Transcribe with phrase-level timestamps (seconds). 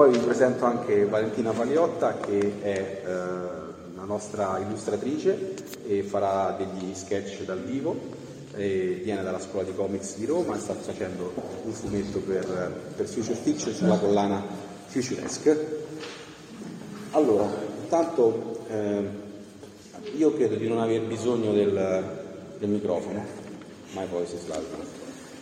[0.00, 3.10] Poi vi presento anche Valentina Paliotta che è eh,
[3.94, 5.52] la nostra illustratrice
[5.86, 7.94] e farà degli sketch dal vivo.
[8.54, 11.34] Viene dalla scuola di comics di Roma e sta facendo
[11.64, 12.46] un fumetto per,
[12.96, 14.42] per Future Fiction sulla collana
[14.86, 15.84] Futuresque.
[17.10, 17.46] Allora,
[17.82, 19.04] intanto eh,
[20.16, 22.04] io credo di non aver bisogno del,
[22.58, 23.22] del microfono,
[23.92, 24.44] my voice is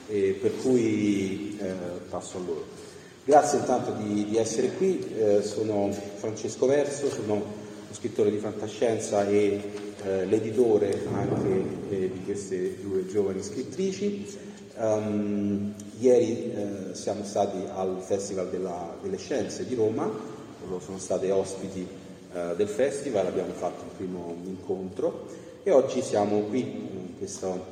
[0.08, 1.74] e per cui eh,
[2.08, 2.77] passo a loro.
[3.28, 7.44] Grazie intanto di, di essere qui, eh, sono Francesco Verso, sono uno
[7.90, 9.60] scrittore di fantascienza e
[10.02, 14.34] eh, l'editore anche eh, di queste due giovani scrittrici.
[14.78, 20.10] Um, ieri eh, siamo stati al Festival della- delle Scienze di Roma,
[20.78, 21.86] sono state ospiti
[22.32, 25.26] eh, del festival, abbiamo fatto il primo incontro
[25.64, 27.62] e oggi siamo qui in questo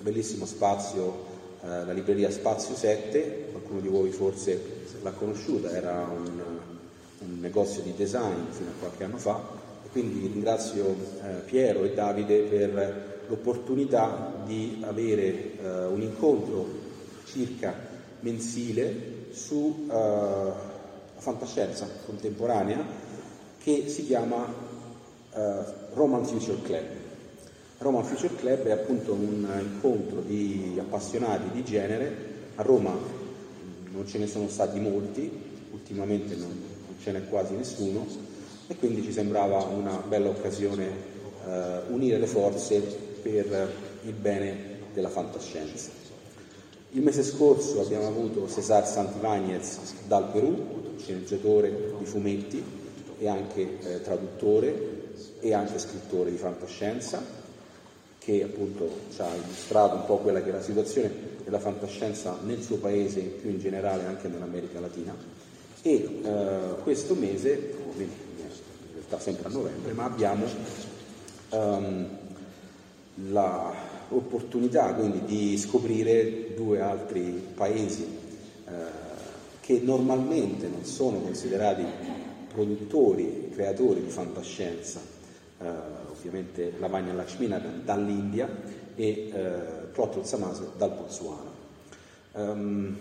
[0.00, 1.26] bellissimo spazio,
[1.62, 6.40] eh, la libreria Spazio 7, qualcuno di voi forse l'ha conosciuta, era un,
[7.18, 9.40] un negozio di design fino a qualche anno fa
[9.84, 16.66] e quindi ringrazio eh, Piero e Davide per l'opportunità di avere eh, un incontro
[17.24, 17.74] circa
[18.20, 20.52] mensile su eh,
[21.16, 22.84] fantascienza contemporanea
[23.62, 24.46] che si chiama
[25.34, 26.86] eh, Roman Future Club.
[27.78, 32.36] Roman Future Club è appunto un incontro di appassionati di genere.
[32.56, 32.96] A Roma
[33.92, 35.30] non ce ne sono stati molti,
[35.70, 38.06] ultimamente non, non ce n'è quasi nessuno
[38.66, 40.86] e quindi ci sembrava una bella occasione
[41.46, 42.80] eh, unire le forze
[43.22, 43.72] per
[44.04, 45.90] il bene della fantascienza.
[46.90, 52.62] Il mese scorso abbiamo avuto Cesar Santibáñez dal Perù, sceneggiatore di fumetti
[53.18, 54.96] e anche eh, traduttore
[55.40, 57.22] e anche scrittore di fantascienza,
[58.18, 62.62] che appunto ci ha illustrato un po' quella che è la situazione della fantascienza nel
[62.62, 65.16] suo paese e più in generale anche nell'America Latina.
[65.80, 68.08] E eh, questo mese, in
[68.92, 70.44] realtà sempre a novembre, ma abbiamo
[71.48, 72.06] um,
[73.30, 78.04] l'opportunità quindi di scoprire due altri paesi
[78.66, 78.70] eh,
[79.60, 81.84] che normalmente non sono considerati
[82.52, 85.00] produttori, creatori di fantascienza,
[85.60, 85.66] eh,
[86.10, 88.48] ovviamente Lavagna Lakshmina dall'India
[88.94, 89.30] e
[89.98, 91.50] eh, Clotto Samase dal Botswana.
[92.32, 92.96] Um,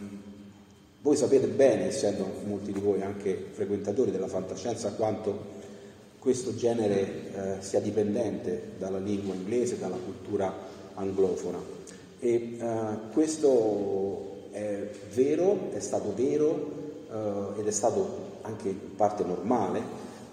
[1.01, 5.55] voi sapete bene, essendo molti di voi anche frequentatori della fantascienza, quanto
[6.19, 10.53] questo genere eh, sia dipendente dalla lingua inglese, dalla cultura
[10.95, 11.59] anglofona.
[12.19, 16.71] E eh, questo è vero, è stato vero
[17.11, 19.79] eh, ed è stato anche in parte normale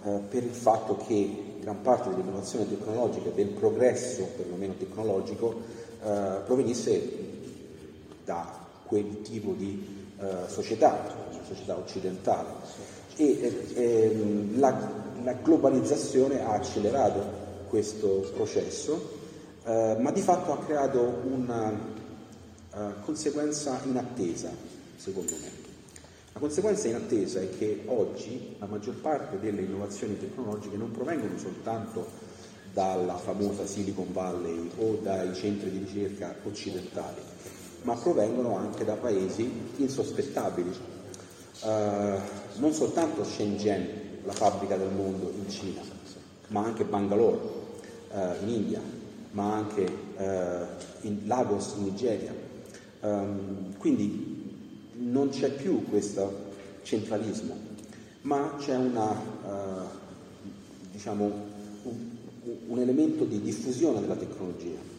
[0.05, 7.23] eh, per il fatto che gran parte dell'innovazione tecnologica, del progresso perlomeno tecnologico, eh, provenisse
[8.25, 10.99] da quel tipo di eh, società,
[11.31, 12.51] una società occidentale.
[13.17, 14.77] E ehm, la,
[15.23, 19.23] la, globalizzazione ha accelerato questo processo,
[19.65, 24.51] eh, ma di fatto ha creato una uh, conseguenza inattesa,
[24.97, 25.63] secondo me.
[26.33, 32.07] La conseguenza inattesa è che oggi la maggior parte delle innovazioni tecnologiche non provengono soltanto
[32.75, 37.21] dalla famosa Silicon Valley o dai centri di ricerca occidentali,
[37.83, 40.93] ma provengono anche da paesi insospettabili.
[41.63, 42.19] Uh,
[42.57, 45.81] non soltanto Shenzhen, la fabbrica del mondo in Cina,
[46.49, 47.39] ma anche Bangalore
[48.11, 48.81] uh, in India,
[49.31, 52.35] ma anche uh, in Lagos in Nigeria.
[53.01, 57.57] Um, quindi non c'è più questo centralismo,
[58.23, 59.15] ma c'è una,
[60.91, 61.54] diciamo,
[62.69, 64.95] un, elemento di diffusione della tecnologia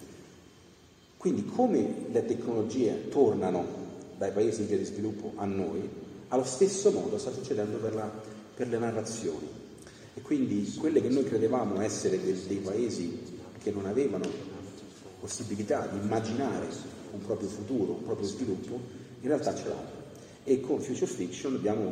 [1.26, 3.66] quindi come le tecnologie tornano
[4.16, 5.82] dai paesi in via di sviluppo a noi,
[6.28, 8.12] allo stesso modo sta succedendo per, la,
[8.54, 9.48] per le narrazioni.
[10.14, 13.20] E quindi quelle che noi credevamo essere dei, dei paesi
[13.60, 14.30] che non avevano
[15.20, 16.68] possibilità di immaginare
[17.12, 18.80] un proprio futuro, un proprio sviluppo,
[19.22, 20.04] in realtà ce l'hanno.
[20.44, 21.92] E con Future Fiction abbiamo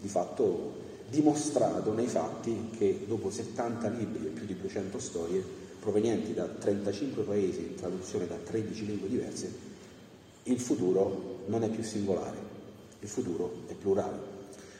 [0.00, 0.80] di fatto
[1.12, 5.44] dimostrato nei fatti che dopo 70 libri e più di 200 storie
[5.78, 9.52] provenienti da 35 paesi in traduzione da 13 lingue diverse,
[10.44, 12.38] il futuro non è più singolare,
[13.00, 14.30] il futuro è plurale.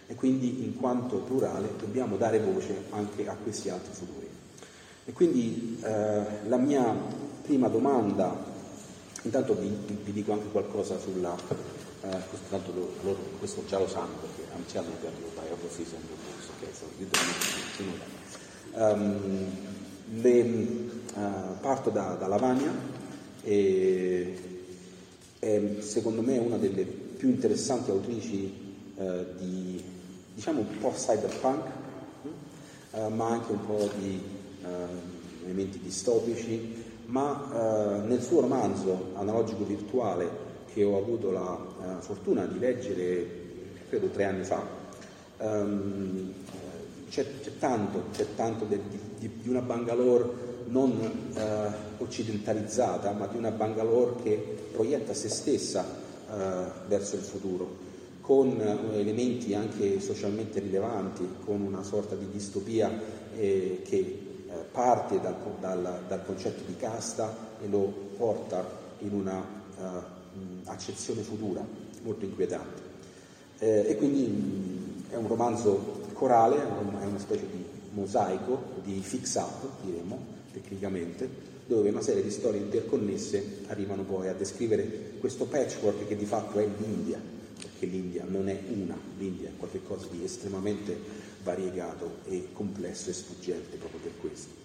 [0.07, 4.29] E quindi in quanto plurale dobbiamo dare voce anche a questi altri futuri.
[5.05, 6.95] E quindi eh, la mia
[7.43, 8.35] prima domanda,
[9.23, 9.69] intanto vi,
[10.03, 11.37] vi dico anche qualcosa sulla,
[12.49, 16.73] tanto lo, lo, questo già lo sanno perché anziano per lo biographies and books, okay,
[16.73, 18.21] so you don't need to know
[18.73, 19.51] um,
[20.21, 20.41] le,
[21.15, 22.73] uh, parto da, da Lavagna
[23.43, 24.37] e
[25.39, 28.53] è secondo me una delle più interessanti autrici
[28.97, 29.83] uh, di
[30.35, 31.65] diciamo un po' cyberpunk
[32.93, 34.41] uh, ma anche un po' di
[35.45, 43.41] elementi distopici ma nel suo romanzo analogico virtuale che ho avuto la fortuna di leggere
[43.93, 44.65] credo tre anni fa.
[45.39, 46.33] Um,
[47.11, 48.81] c'è, c'è, tanto, c'è tanto del,
[49.19, 50.99] di, di, una Bangalore non
[51.35, 57.77] eh, occidentalizzata, ma di una Bangalore che proietta se stessa eh, verso il futuro,
[58.23, 62.91] con eh, elementi anche socialmente rilevanti, con una sorta di distopia
[63.37, 68.65] eh, che eh, parte dal, dal, dal, concetto di casta e lo porta
[69.01, 69.61] in una
[70.35, 71.65] uh, accezione futura
[72.03, 72.83] molto inquietante.
[73.59, 79.85] Eh, e quindi mh, è un romanzo corale, è una specie di mosaico, di fix-up,
[79.85, 80.19] diremmo,
[80.53, 81.29] tecnicamente,
[81.67, 86.59] dove una serie di storie interconnesse arrivano poi a descrivere questo patchwork che di fatto
[86.59, 87.21] è l'India,
[87.61, 90.97] perché l'India non è una, l'India è qualcosa di estremamente
[91.43, 94.61] variegato e complesso e sfuggente proprio per questo.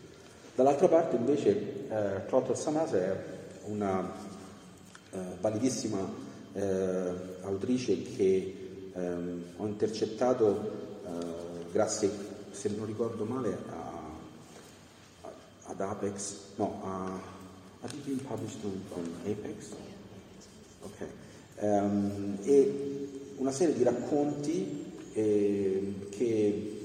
[0.55, 1.50] Dall'altra parte invece
[1.89, 3.24] eh, Trotter Samasa è
[3.65, 4.12] una
[5.39, 6.00] validissima
[6.53, 10.71] eh, autrice che ehm, ho intercettato
[11.05, 12.09] eh, grazie,
[12.51, 13.88] se non ricordo male, a
[15.67, 17.19] ad Apex, no, uh,
[17.81, 19.71] have you been published on, on Apex?
[20.83, 21.07] Ok.
[21.59, 26.81] Um, e una serie di racconti eh, che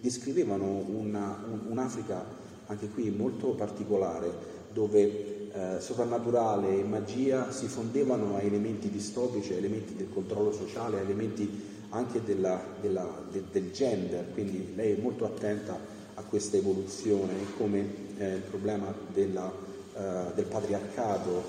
[0.00, 2.22] descrivevano una, un, un'Africa
[2.66, 9.56] anche qui molto particolare, dove eh, soprannaturale e magia si fondevano a elementi distopici, a
[9.56, 15.00] elementi del controllo sociale, a elementi anche della, della, de, del gender, quindi lei è
[15.00, 15.78] molto attenta
[16.14, 17.86] a questa evoluzione e come
[18.18, 21.44] eh, il problema della eh, del patriarcato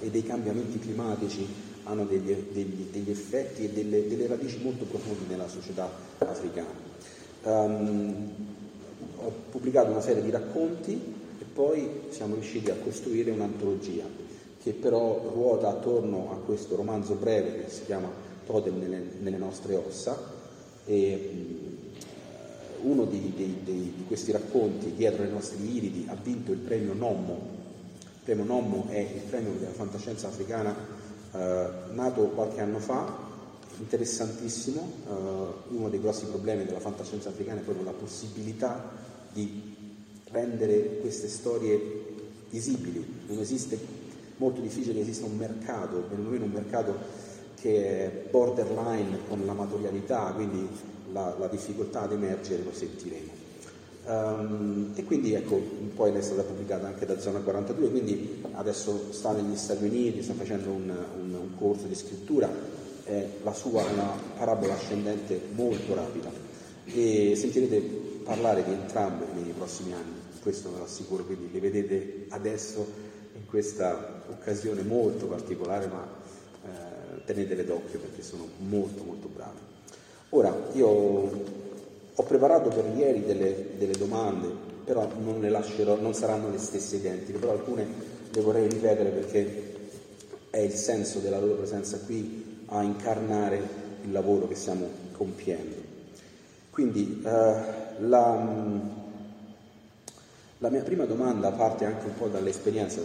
[0.00, 1.44] eh, e dei cambiamenti climatici
[1.82, 6.68] hanno degli, degli, degli effetti e delle, delle, radici molto profonde nella società africana.
[7.42, 8.30] Um,
[9.16, 14.04] ho pubblicato una serie di racconti e poi siamo riusciti a costruire un'antologia
[14.62, 18.10] che però ruota attorno a questo romanzo breve che si chiama
[18.44, 20.18] Totem nelle, nelle nostre ossa
[20.84, 21.58] e
[22.82, 26.94] uno di, di, di, di, questi racconti, dietro le nostre iridi, ha vinto il premio
[26.94, 27.58] Nommo.
[28.00, 30.74] Il premio Nommo è il premio della fantascienza africana
[31.32, 33.16] eh, nato qualche anno fa,
[33.78, 34.92] interessantissimo.
[35.08, 38.90] Eh, uno dei grossi problemi della fantascienza africana è proprio la possibilità
[39.32, 39.69] di
[40.30, 41.80] rendere queste storie
[42.50, 43.04] visibili.
[43.26, 43.78] Non esiste,
[44.36, 46.94] molto difficile che esista un mercato, perlomeno un mercato
[47.60, 50.66] che è borderline con l'amatorialità, quindi
[51.12, 53.38] la, la difficoltà ad emergere lo sentiremo.
[54.06, 55.60] Um, e quindi ecco,
[55.94, 60.32] poi è stata pubblicata anche da Zona 42, quindi adesso sta negli Stati Uniti, sta
[60.32, 62.50] facendo un, un, un corso di scrittura,
[63.04, 66.30] eh, la sua è una parabola ascendente molto rapida
[66.86, 67.80] e sentirete
[68.24, 72.86] parlare di entrambe nei prossimi anni, questo ve lo assicuro, quindi le vedete adesso
[73.34, 76.06] in questa occasione molto particolare, ma
[76.64, 79.58] eh, tenetele d'occhio perché sono molto molto bravi.
[80.30, 80.88] Ora, io
[82.14, 84.48] ho preparato per ieri delle, delle domande,
[84.84, 87.86] però non le lascerò, non saranno le stesse identiche, però alcune
[88.32, 89.74] le vorrei ripetere perché
[90.50, 93.60] è il senso della loro presenza qui a incarnare
[94.02, 95.76] il lavoro che stiamo compiendo.
[96.70, 97.54] Quindi eh,
[97.98, 98.99] la,
[100.60, 103.00] la mia prima domanda parte anche un po' dall'esperienza,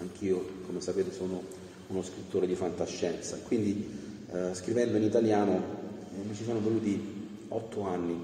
[0.00, 1.40] anch'io come sapete sono
[1.86, 5.84] uno scrittore di fantascienza, quindi eh, scrivendo in italiano
[6.22, 8.20] mi ci sono voluti otto anni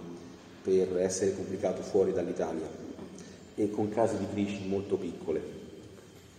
[0.62, 2.66] per essere pubblicato fuori dall'Italia
[3.54, 5.60] e con case editrici molto piccole.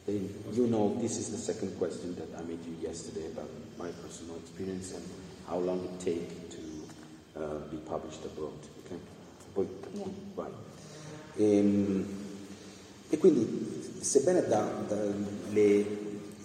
[0.05, 3.89] And you know, this is the second question that I made you yesterday about my
[4.01, 5.03] personal experience and
[5.47, 8.59] how long it take to uh, be published abroad.
[8.83, 8.99] Okay?
[9.53, 10.05] Poi, yeah.
[10.35, 10.51] vai.
[11.37, 12.22] Ehm,
[13.13, 13.47] e, quindi,
[13.99, 14.97] sebbene da, da
[15.51, 15.85] le,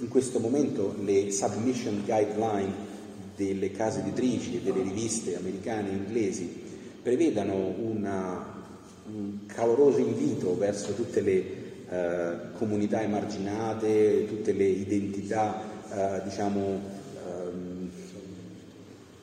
[0.01, 2.87] in questo momento le submission guideline
[3.35, 6.47] delle case editrici e delle riviste americane e inglesi
[7.01, 8.45] prevedano una,
[9.11, 11.45] un caloroso invito verso tutte le
[11.89, 16.81] eh, comunità emarginate, tutte le identità eh, diciamo,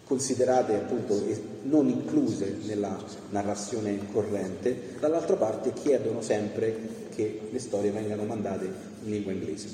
[0.06, 1.20] considerate appunto
[1.64, 8.66] non incluse nella narrazione corrente, dall'altra parte chiedono sempre che le storie vengano mandate
[9.04, 9.68] in lingua inglese,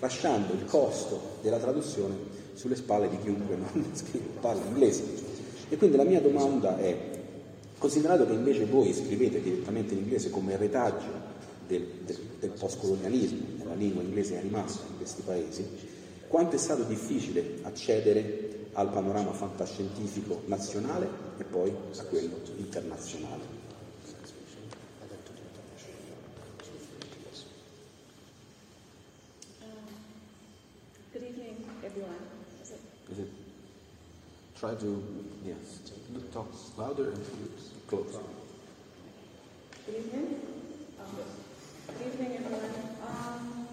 [0.00, 3.92] lasciando il costo della traduzione sulle spalle di chiunque non
[4.40, 5.02] parla inglese.
[5.68, 7.12] E quindi la mia domanda è,
[7.78, 11.32] considerato che invece voi scrivete direttamente in inglese come retaggio
[11.66, 15.66] del, del, del postcolonialismo, la lingua inglese è rimasta in questi paesi,
[16.28, 23.62] quanto è stato difficile accedere al panorama fantascientifico nazionale e poi a quello internazionale?
[34.56, 35.02] Try to,
[35.44, 35.92] yes,
[36.32, 37.26] talk louder and
[37.86, 38.18] close.
[39.84, 40.40] Good evening.
[40.98, 41.16] Um,
[41.86, 42.72] good evening, everyone.
[43.04, 43.68] Um,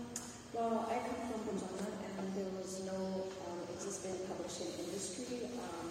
[0.54, 1.88] well, I come from Botswana,
[2.20, 3.31] and there was no
[3.82, 5.42] existing publishing industry.
[5.58, 5.90] Um,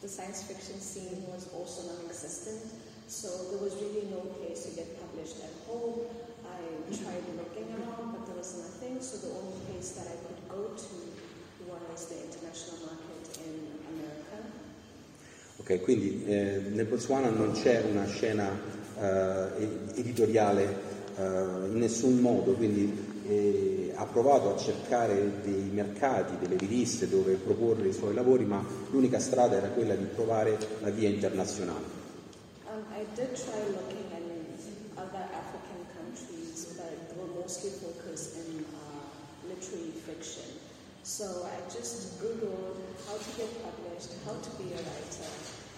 [0.00, 2.72] the science fiction scene was also non-existent,
[3.06, 6.08] so there was really no place to get published at home.
[6.40, 6.56] I
[6.88, 10.72] tried looking around, but there was nothing, so the only place that I could go
[10.72, 10.94] to
[11.68, 14.40] was the international market in America.
[15.60, 18.48] Okay, quindi eh, nel Botswana non c'è una scena
[18.98, 20.64] eh, editoriale
[21.18, 27.34] eh, in nessun modo, quindi eh, ha provato a cercare dei mercati, delle riviste dove
[27.34, 32.04] proporre i suoi lavori, ma l'unica strada era quella di provare la via internazionale.
[32.68, 34.54] Um, I did try looking in
[34.96, 40.44] other African countries, but were mostly focused in uh, literary fiction.
[41.02, 45.30] So I just Googled how to get published, how to be a writer.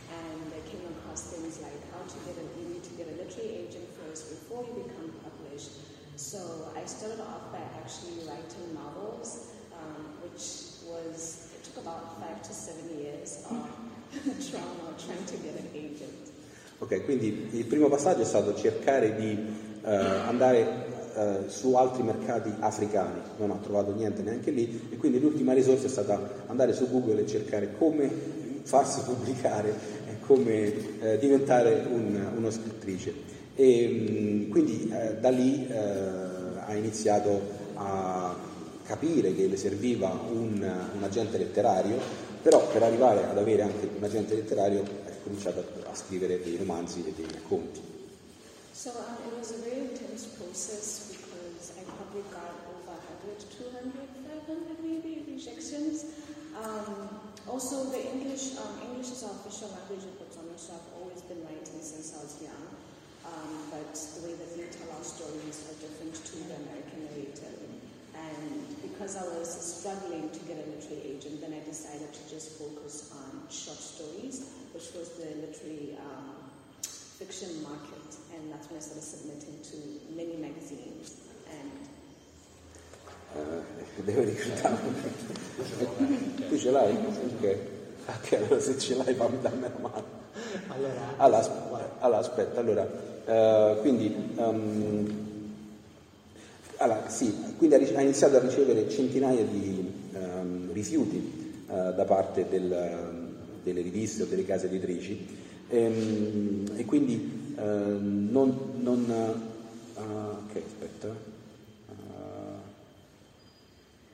[0.08, 3.14] and I came across things like how to get an you need to get a
[3.20, 5.97] literary agent first before you become published.
[6.18, 12.42] So I started off by actually writing novels, um, which was it took about five
[12.42, 13.62] to seven years of
[14.50, 16.32] trauma trying to get an agent.
[16.80, 19.30] Ok, quindi il primo passaggio è stato cercare di
[19.80, 19.88] uh,
[20.26, 25.52] andare uh, su altri mercati africani, non ho trovato niente neanche lì e quindi l'ultima
[25.52, 28.10] risorsa è stata andare su Google e cercare come
[28.62, 29.72] farsi pubblicare
[30.28, 33.14] come eh, diventare un, uno scrittrice.
[33.56, 37.40] E, quindi eh, da lì eh, ha iniziato
[37.74, 38.36] a
[38.84, 41.98] capire che le serviva un, un agente letterario,
[42.42, 46.56] però per arrivare ad avere anche un agente letterario ha cominciato a, a scrivere dei
[46.58, 47.80] romanzi e dei racconti.
[48.74, 52.94] So um, it was a very intense process because I probably got over
[53.24, 53.90] 100, 200,
[54.46, 56.04] 500 maybe rejections.
[56.54, 61.22] Um, also, the English, um, English is our official language in Botswana, so I've always
[61.22, 62.66] been writing since I was young.
[63.24, 67.60] Um, but the way that we tell our stories are different to the American narrative.
[68.12, 72.58] And because I was struggling to get a literary agent, then I decided to just
[72.58, 76.36] focus on short stories, which was the literary um,
[76.84, 78.08] fiction market.
[78.36, 79.76] And that's when I started submitting to
[80.12, 81.16] many magazines.
[81.48, 81.87] And
[83.38, 84.94] Eh, devo ricordarmi.
[86.48, 86.92] tu ce l'hai?
[86.96, 87.56] Ok.
[88.08, 90.04] Ok, allora se ce l'hai fammi dammi una mano.
[90.68, 91.52] Allora, Allora, asp-
[92.00, 92.88] allora, aspetta, allora,
[93.26, 95.26] eh, quindi, ehm,
[96.78, 103.26] allora, sì, quindi ha, iniziato a ricevere centinaia di ehm, rifiuti eh, da parte del-
[103.62, 105.26] delle riviste o delle case editrici
[105.68, 109.04] ehm, e quindi ehm, non, non,
[109.96, 111.96] eh, ok, aspetta, eh,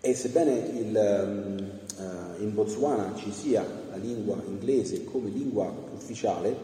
[0.04, 6.54] e sebbene il, eh, in Botswana ci sia la lingua inglese come lingua ufficiale,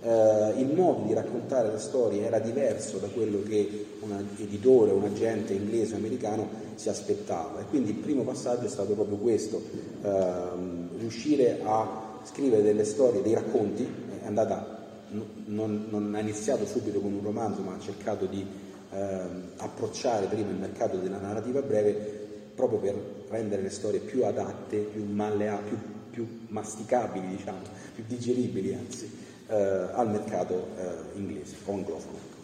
[0.00, 5.04] eh, il modo di raccontare le storie era diverso da quello che un editore, un
[5.04, 7.60] agente inglese o americano si aspettava.
[7.60, 9.60] E quindi il primo passaggio è stato proprio questo,
[10.00, 13.86] ehm, riuscire a scrivere delle storie, dei racconti,
[14.22, 14.86] è andata,
[15.44, 18.42] non, non ha iniziato subito con un romanzo, ma ha cercato di
[18.90, 22.15] ehm, approcciare prima il mercato della narrativa breve
[22.56, 22.96] proprio per
[23.28, 25.78] rendere le storie più adatte, più mallea, più,
[26.10, 27.60] più masticabili, diciamo,
[27.94, 29.08] più digeribili anzi,
[29.46, 32.34] eh, al mercato eh, inglese o anglofono.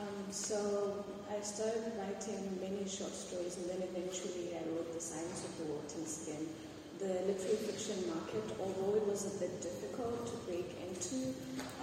[0.00, 5.44] um, so I started writing many short stories, and then eventually I wrote The Science
[5.44, 6.48] of the Walking Skin.
[6.98, 11.32] The literary fiction market, although it was a bit difficult to break into,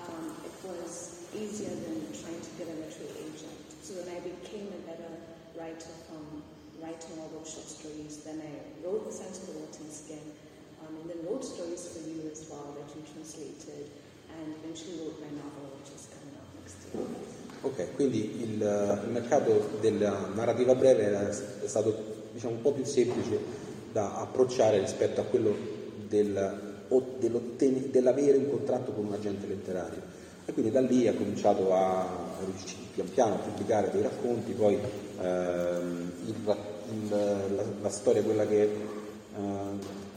[0.06, 3.65] um, it was easier than trying to get a literary agent.
[3.82, 5.10] So when I became a better
[5.58, 6.43] writer from
[6.81, 8.53] writing all those short stories, then I
[8.85, 10.25] wrote The Science of the Walking Skin,
[10.81, 13.89] um, and then wrote stories for you as well that you translated,
[14.29, 17.37] and eventually wrote my novel, which is coming out next year.
[17.61, 21.29] Ok, quindi il, mercato della narrativa breve
[21.63, 21.95] è stato
[22.31, 23.39] diciamo, un po' più semplice
[23.91, 25.55] da approcciare rispetto a quello
[26.07, 26.77] del,
[27.89, 30.01] dell'avere un contratto con un agente letterario.
[30.45, 32.07] E quindi da lì ha cominciato a
[32.93, 34.79] pian piano a pubblicare dei racconti, poi
[35.19, 36.35] ehm, il
[36.91, 38.69] il- la, la storia, quella che eh,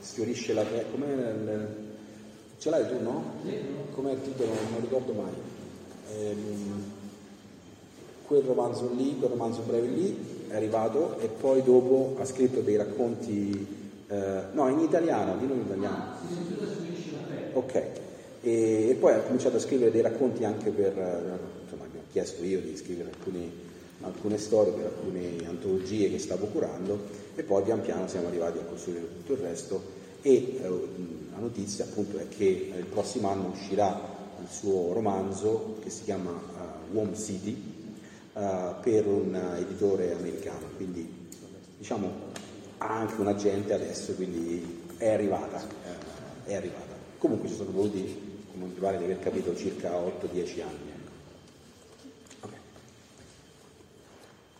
[0.00, 0.64] sfiorisce la...
[0.90, 1.66] Com'è il,
[2.58, 3.24] ce l'hai tu, no?
[3.94, 4.52] Com'è il titolo?
[4.52, 5.32] Non lo ricordo mai.
[6.16, 6.82] Ehm,
[8.26, 10.16] quel romanzo lì, quel romanzo breve lì
[10.48, 13.66] è arrivato e poi dopo ha scritto dei racconti,
[14.08, 16.04] eh, no in italiano, dillo in italiano.
[17.54, 17.74] Ok,
[18.42, 22.02] e, e poi ha cominciato a scrivere dei racconti anche per, eh, insomma mi ho
[22.12, 23.50] chiesto io di scrivere alcuni-
[24.02, 26.98] alcune storie per alcune antologie che stavo curando
[27.34, 29.82] e poi pian piano siamo arrivati a costruire tutto il resto
[30.22, 30.68] e eh,
[31.32, 36.30] la notizia appunto è che il prossimo anno uscirà il suo romanzo che si chiama
[36.30, 37.56] eh, Womb City
[38.34, 41.28] eh, per un editore americano, quindi
[41.78, 42.28] diciamo
[42.78, 46.94] ha anche un agente adesso, quindi è arrivata, eh, è arrivata.
[47.18, 50.89] Comunque ci sono voluti, come mi pare di aver capito, circa 8-10 anni.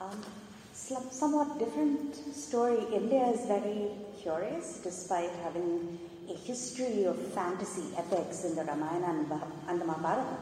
[0.01, 0.25] Um,
[0.73, 2.79] somewhat different story.
[2.91, 3.89] India is very
[4.23, 9.85] curious, despite having a history of fantasy epics in the Ramayana and, Bah- and the
[9.85, 10.39] Mahabharata.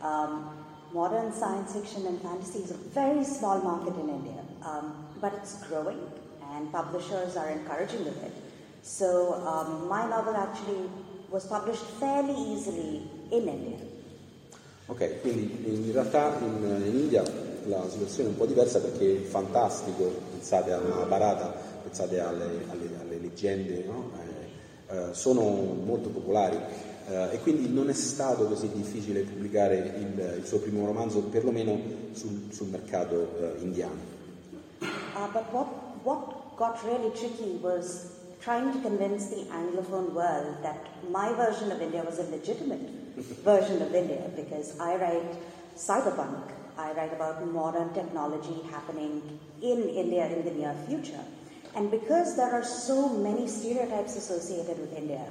[0.00, 0.56] Um,
[0.94, 5.62] modern science fiction and fantasy is a very small market in India, um, but it's
[5.66, 6.00] growing,
[6.54, 8.32] and publishers are encouraging it.
[8.82, 10.88] So um, my novel actually
[11.28, 13.78] was published fairly easily in India.
[14.86, 17.22] Ok, quindi in realtà in, in India
[17.66, 22.98] la situazione è un po' diversa perché il fantastico, pensate alla Mahabharata, pensate alle, alle-
[23.00, 24.10] alle leggende, no?
[24.18, 26.58] Eh, eh, sono molto popolari
[27.08, 31.78] eh, e quindi non è stato così difficile pubblicare il, il suo primo romanzo, perlomeno
[32.12, 34.12] sul, sul mercato eh, indiano.
[34.80, 35.66] Uh, but what,
[36.02, 40.76] what got really tricky was trying to convince the Anglophone world that
[41.10, 42.80] my version of India was a legitimate
[43.44, 45.36] version of India because I write
[45.76, 46.52] cyberpunk.
[46.78, 51.24] I write about modern technology happening in India in the near future.
[51.74, 55.26] And because there are so many stereotypes associated with India,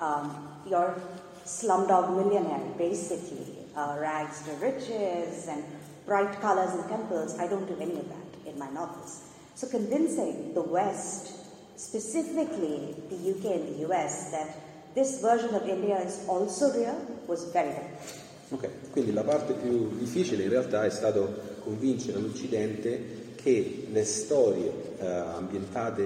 [0.00, 1.00] um, your
[1.44, 5.64] slumdog millionaire, basically, uh, rags to riches and
[6.06, 8.24] bright colors and temples, I don't do any of that.
[8.46, 9.22] in my novels.
[9.54, 11.32] So convincing the West,
[11.76, 14.56] specifically the UK and the US, that
[14.94, 18.22] this version of India is also real was very difficult.
[18.52, 24.70] Ok, quindi la parte più difficile in realtà è stato convincere l'Occidente che le storie
[25.00, 26.02] eh, ambientate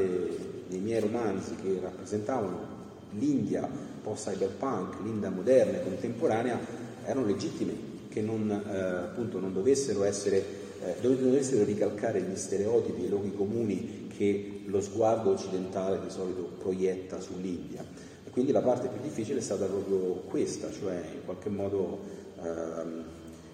[0.68, 2.76] nei miei romanzi che rappresentavano
[3.10, 3.68] l'India
[4.02, 6.58] post-cyberpunk, l'India moderna e contemporanea,
[7.04, 7.74] erano legittime,
[8.08, 10.42] che non, eh, appunto, non dovessero, essere,
[10.82, 16.52] eh, dovessero ricalcare gli stereotipi e i luoghi comuni che lo sguardo occidentale di solito
[16.58, 17.84] proietta sull'India.
[18.24, 23.04] E quindi la parte più difficile è stata proprio questa, cioè in qualche modo ehm,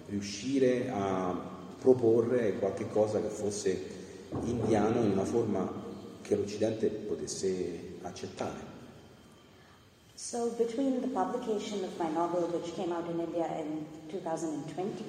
[0.07, 1.35] riuscire a
[1.79, 3.93] proporre qualche cosa che fosse
[4.43, 5.71] indiano in una forma
[6.21, 8.73] che l'Occidente potesse accettare.
[10.15, 15.03] So between the publication of my novel, which came out in India in 2020,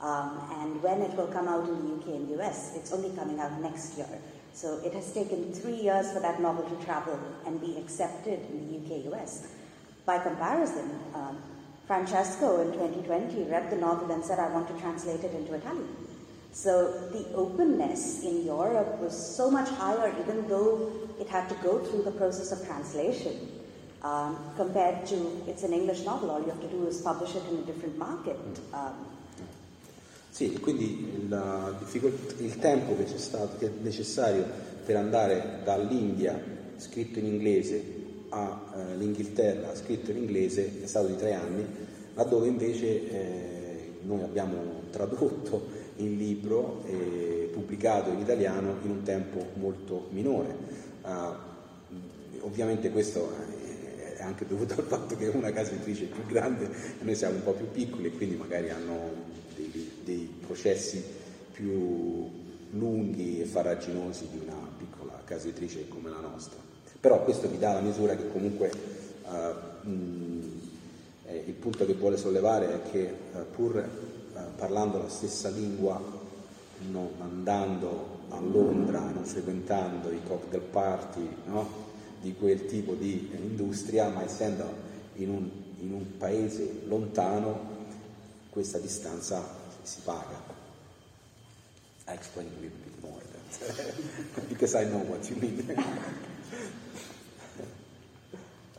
[0.00, 3.40] um, and when it will come out in the UK and US, it's only coming
[3.40, 4.06] out next year.
[4.52, 8.68] So it has taken three years for that novel to travel and be accepted in
[8.68, 9.46] the UK US.
[10.04, 11.38] By comparison, um,
[11.88, 15.88] Francesco in 2020 read the novel and said, I want to translate it into Italian.
[16.52, 21.78] So the openness in Europe was so much higher, even though it had to go
[21.78, 23.48] through the process of translation,
[24.02, 27.42] um, compared to it's an English novel, all you have to do is publish it
[27.50, 28.36] in a different market.
[28.74, 29.06] Um,
[30.30, 31.76] Sì, quindi il,
[32.38, 34.44] il tempo che, stato, che, è necessario
[34.84, 36.40] per andare dall'India
[36.76, 37.97] scritto in inglese
[38.30, 41.64] all'Inghilterra eh, scritto in inglese è stato di tre anni,
[42.14, 49.44] laddove invece eh, noi abbiamo tradotto il libro e pubblicato in italiano in un tempo
[49.54, 50.54] molto minore.
[51.02, 51.46] Uh,
[52.40, 53.30] ovviamente questo
[54.16, 57.36] è anche dovuto al fatto che è una casa editrice più grande e noi siamo
[57.36, 59.10] un po' più piccoli e quindi magari hanno
[59.54, 61.02] dei, dei processi
[61.52, 62.28] più
[62.70, 66.67] lunghi e farraginosi di una piccola casa editrice come la nostra.
[67.00, 68.70] Però questo vi dà la misura che comunque
[69.24, 70.60] uh, mh,
[71.26, 76.00] eh, il punto che vuole sollevare è che uh, pur eh, parlando la stessa lingua,
[76.90, 81.86] non andando a Londra, non frequentando i cocktail party no?
[82.20, 84.64] di quel tipo di industria, ma essendo
[85.14, 87.76] in un, in un paese lontano,
[88.50, 89.42] questa distanza
[89.82, 90.56] si paga.
[92.08, 95.62] I explain a little bit more that, because I know what you mean.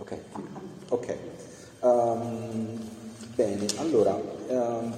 [0.10, 0.41] Ok,
[0.89, 1.15] ok.
[1.82, 2.80] Um,
[3.36, 4.19] bene, allora.
[4.48, 4.95] Um,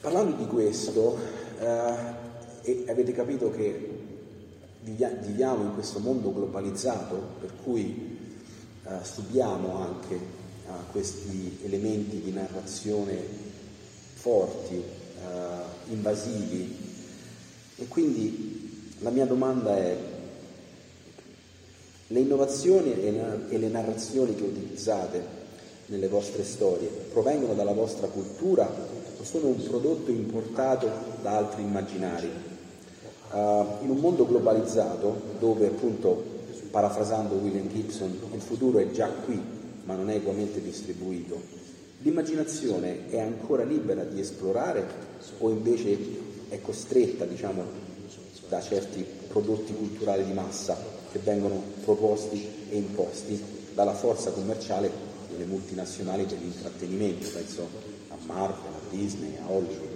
[0.00, 1.18] Parlando di questo,
[1.58, 3.98] eh, avete capito che
[4.80, 8.16] viviamo in questo mondo globalizzato, per cui
[8.82, 13.18] eh, studiamo anche eh, questi elementi di narrazione
[14.14, 14.82] forti,
[15.88, 16.76] invasivi,
[17.76, 19.98] e quindi la mia domanda è,
[22.12, 22.92] le innovazioni
[23.48, 25.38] e le narrazioni che utilizzate
[25.86, 28.68] nelle vostre storie provengono dalla vostra cultura
[29.22, 30.90] sono un prodotto importato
[31.22, 32.28] da altri immaginari.
[33.30, 36.24] Uh, in un mondo globalizzato, dove appunto,
[36.72, 39.40] parafrasando William Gibson, il futuro è già qui,
[39.84, 41.40] ma non è ugualmente distribuito,
[41.98, 44.84] l'immaginazione è ancora libera di esplorare
[45.38, 45.96] o invece
[46.48, 47.62] è costretta, diciamo,
[48.48, 53.42] da certi prodotti culturali di massa che vengono proposti e imposti
[53.74, 54.90] dalla forza commerciale
[55.30, 57.68] delle multinazionali dell'intrattenimento, penso
[58.08, 59.89] a Marvel, Disney, a Hollywood.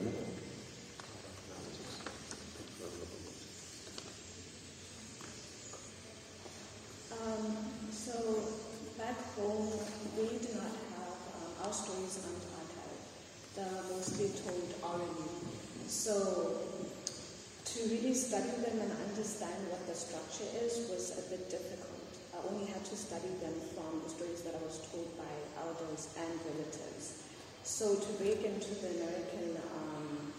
[19.35, 21.91] Understand what the structure is was a bit difficult.
[22.31, 25.27] I only had to study them from the stories that I was told by
[25.59, 27.27] elders and relatives.
[27.65, 30.31] So to break into the American um,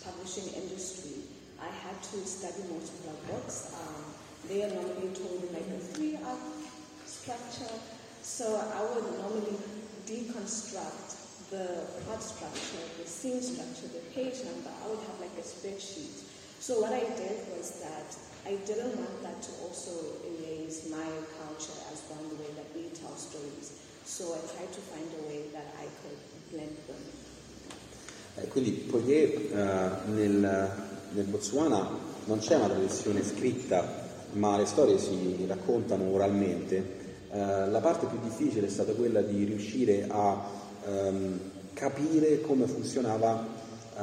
[0.00, 1.28] publishing industry,
[1.60, 3.76] I had to study most of their books.
[3.76, 4.16] Um,
[4.48, 6.48] they are normally told in like a three-act
[7.04, 7.74] structure.
[8.22, 9.60] So I would normally
[10.08, 14.72] deconstruct the plot structure, the scene structure, the page number.
[14.72, 16.24] I would have like a spreadsheet.
[16.60, 18.16] So what I did was that
[18.48, 19.92] I didn't want that to also
[20.24, 21.04] erase my
[21.36, 23.76] culture as the way that we tell stories.
[24.06, 26.16] So I tried to find a way that I could
[28.36, 30.70] eh, quindi poiché eh, nel,
[31.10, 31.86] nel Botswana
[32.24, 36.76] non c'è una tradizione scritta, ma le storie si raccontano oralmente,
[37.30, 40.42] eh, la parte più difficile è stata quella di riuscire a
[40.86, 41.40] ehm,
[41.74, 43.46] capire come funzionava
[43.94, 44.00] eh,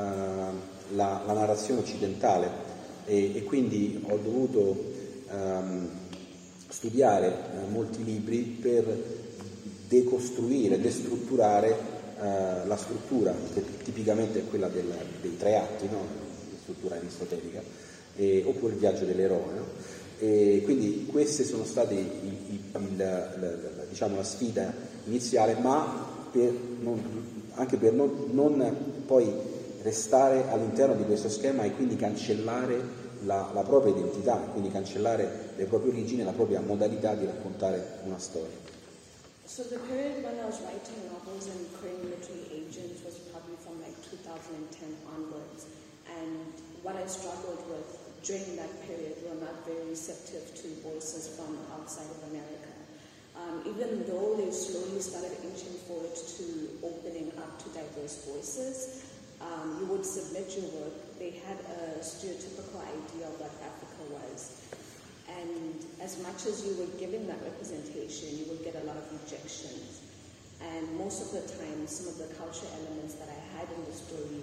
[0.93, 2.64] la, la narrazione occidentale
[3.05, 4.93] e, e, quindi ho dovuto
[5.29, 5.89] ehm,
[6.67, 8.85] studiare eh, molti libri per
[9.87, 11.69] decostruire, destrutturare
[12.19, 14.91] eh, la struttura, che tipicamente è quella del,
[15.21, 15.99] dei tre atti, no?
[15.99, 17.61] la struttura aristotelica,
[18.15, 19.53] e, oppure il viaggio dell'eroe.
[19.53, 19.65] No?
[20.17, 24.73] E quindi queste sono state i, i, il, la, la, diciamo, la, sfida
[25.05, 27.01] iniziale, ma per non,
[27.55, 29.29] anche per non, non, poi
[29.85, 32.81] restare all'interno di questo schema e quindi cancellare
[33.21, 37.99] la, la propria identità, quindi cancellare le proprie origini e la propria modalità di raccontare
[38.03, 38.73] una storia.
[39.45, 43.77] So the period when I was writing novels and Korean military agents was probably from
[43.79, 45.69] like 2010 onwards.
[46.09, 46.49] And
[46.81, 47.85] what I struggled with
[48.25, 52.73] during that period were not very receptive to voices from outside of America.
[53.37, 56.45] Um, even though they slowly started inching forward to
[56.81, 59.05] opening up to diverse voices,
[59.45, 64.61] um, you would submit your work, they had a stereotypical idea of what Africa was.
[65.29, 69.05] And as much as you were given that representation, you would get a lot of
[69.11, 70.01] rejections.
[70.61, 73.93] And most of the time, some of the cultural elements that I had in the
[73.93, 74.41] story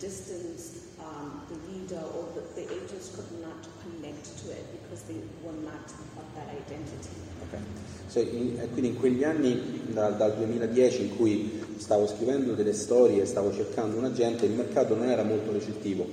[0.00, 5.20] distanced um, the reader or the, the, agents could not connect to it because they
[5.44, 5.84] were not
[6.16, 7.14] of that identity.
[7.46, 7.62] Okay.
[8.08, 12.72] So in, eh, quindi in quegli anni, da, dal 2010 in cui stavo scrivendo delle
[12.72, 16.06] storie, stavo cercando un agente, il mercato non era molto recettivo,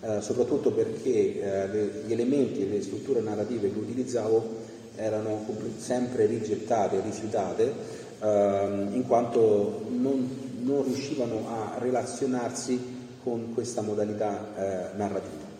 [0.00, 5.44] eh, soprattutto perché eh, le, gli elementi e le strutture narrative che utilizzavo erano
[5.78, 7.72] sempre rigettate, rifiutate,
[8.20, 10.28] eh, in quanto non,
[10.60, 12.93] non riuscivano a relazionarsi
[13.24, 15.52] con questa modalità eh, narrativa.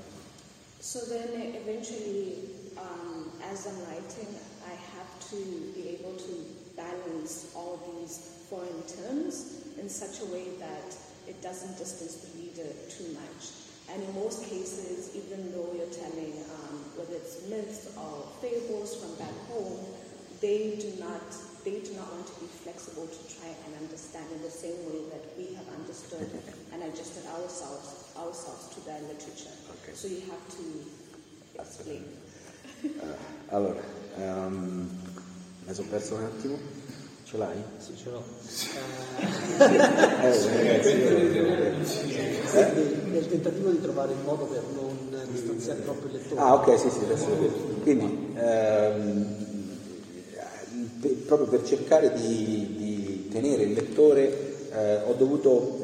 [0.79, 2.45] So then eventually,
[2.77, 4.29] um, as I'm writing,
[4.69, 5.37] I have to
[5.75, 6.33] be able to
[6.77, 10.95] balance all these foreign terms in such a way that
[11.27, 13.65] it doesn't distance the reader too much.
[13.91, 19.15] And in most cases, even though you're telling, um, whether it's myths or fables from
[19.17, 19.81] back home,
[20.41, 21.33] they do not
[21.65, 25.01] they do not want to be flexible to try and understand in the same way
[25.11, 26.29] that we have understood
[26.73, 29.51] and adjusted ourselves ourselves to their literature.
[29.81, 29.95] Okay.
[29.95, 30.65] So you have to
[31.59, 32.05] explain.
[32.85, 33.17] Uh,
[33.49, 33.81] allora,
[34.19, 34.89] um,
[35.67, 36.59] mi sono perso un attimo.
[37.25, 37.57] Ce l'hai?
[37.79, 38.23] Sì, ce l'ho.
[42.53, 42.73] eh,
[43.11, 46.41] nel tentativo di trovare il modo per non distanziare troppo il lettore.
[46.41, 47.55] Ah, ok, sì, sì, adesso lo vedo.
[47.83, 49.44] Quindi, ehm,
[51.37, 55.79] proprio per cercare di, di tenere il lettore eh, ho dovuto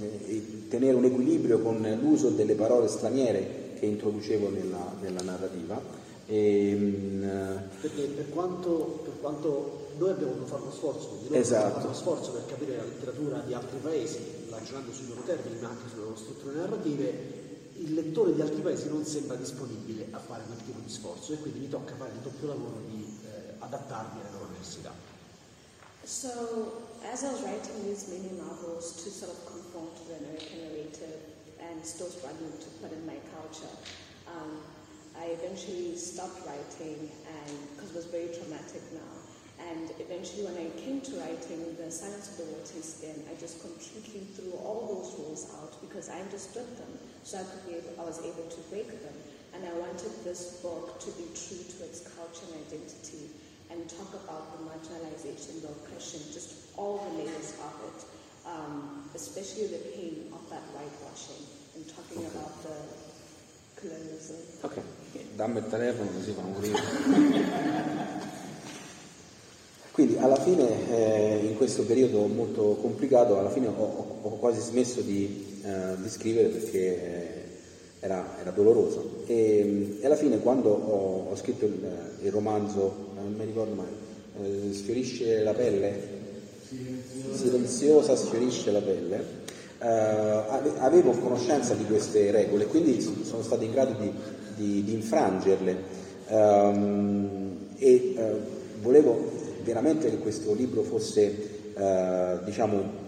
[0.00, 5.80] eh, tenere un equilibrio con l'uso delle parole straniere che introducevo nella, nella narrativa.
[6.26, 11.72] E, mh, Perché per quanto, per quanto, noi abbiamo dovuto fare uno sforzo, esatto.
[11.74, 15.68] fare uno sforzo per capire la letteratura di altri paesi, ragionando sui loro termini ma
[15.68, 17.42] anche sulle loro strutture narrative,
[17.76, 21.38] il lettore di altri paesi non sembra disponibile a fare quel tipo di sforzo e
[21.38, 24.30] quindi mi tocca fare il doppio lavoro di eh, adattarmi alle
[24.64, 24.92] necessità.
[26.04, 26.32] So,
[27.12, 31.20] as I was writing these mini novels to sort of conform to the American narrative
[31.60, 33.72] and still struggling to put in my culture,
[34.28, 34.60] um,
[35.16, 39.12] I eventually stopped writing and because it was very traumatic now.
[39.70, 43.60] And eventually, when I came to writing The Silence of the Watery Skin, I just
[43.64, 47.96] completely threw all those rules out because I understood them, so I could be able,
[47.96, 49.16] I was able to break them.
[49.54, 53.30] And I wanted this book to be true to its culture and identity
[53.74, 58.04] and talk about the marginalization, the oppression, just all the layers of it,
[58.46, 62.30] um, especially the pain of that whitewashing and talking okay.
[62.30, 62.76] about the
[63.80, 64.36] colonialism.
[64.62, 64.80] Ok,
[65.36, 66.80] dammi il telefono così fa morire.
[69.90, 74.60] Quindi alla fine, eh, in questo periodo molto complicato, alla fine ho, ho, ho quasi
[74.60, 77.44] smesso di, eh, di scrivere perché eh,
[78.00, 79.22] era, era, doloroso.
[79.26, 83.86] E, e, alla fine quando ho, ho scritto il, il romanzo non mi ricordo mai,
[84.42, 86.22] eh, sfiorisce la pelle,
[87.32, 89.42] silenziosa sfiorisce la pelle,
[89.80, 94.10] eh, avevo conoscenza di queste regole, quindi sono stato in grado di,
[94.56, 96.02] di, di infrangerle.
[96.26, 99.30] Um, e uh, volevo
[99.62, 103.02] veramente che questo libro fosse, uh, diciamo,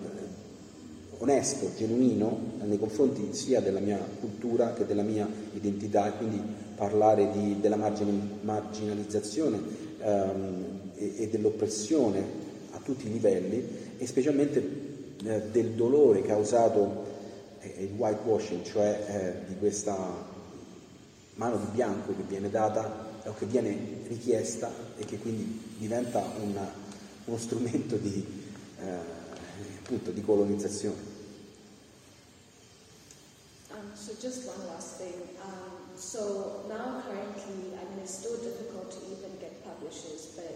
[1.18, 6.42] onesto, genuino nei confronti sia della mia cultura che della mia identità e quindi
[6.76, 12.24] parlare di, della marginalizzazione ehm, e, e, dell'oppressione
[12.70, 14.58] a tutti i livelli e specialmente
[15.24, 17.04] eh, del dolore causato
[17.60, 20.34] eh, il whitewashing, cioè eh, di questa
[21.34, 26.70] mano di bianco che viene data o che viene richiesta e che quindi diventa una,
[27.24, 28.24] uno strumento di,
[28.80, 28.98] eh,
[29.82, 31.14] appunto, di colonizzazione.
[33.72, 35.12] Um, so just one last thing.
[35.42, 35.65] Um,
[35.96, 40.52] so now currently, I mean, it's still difficult to even get publishers, but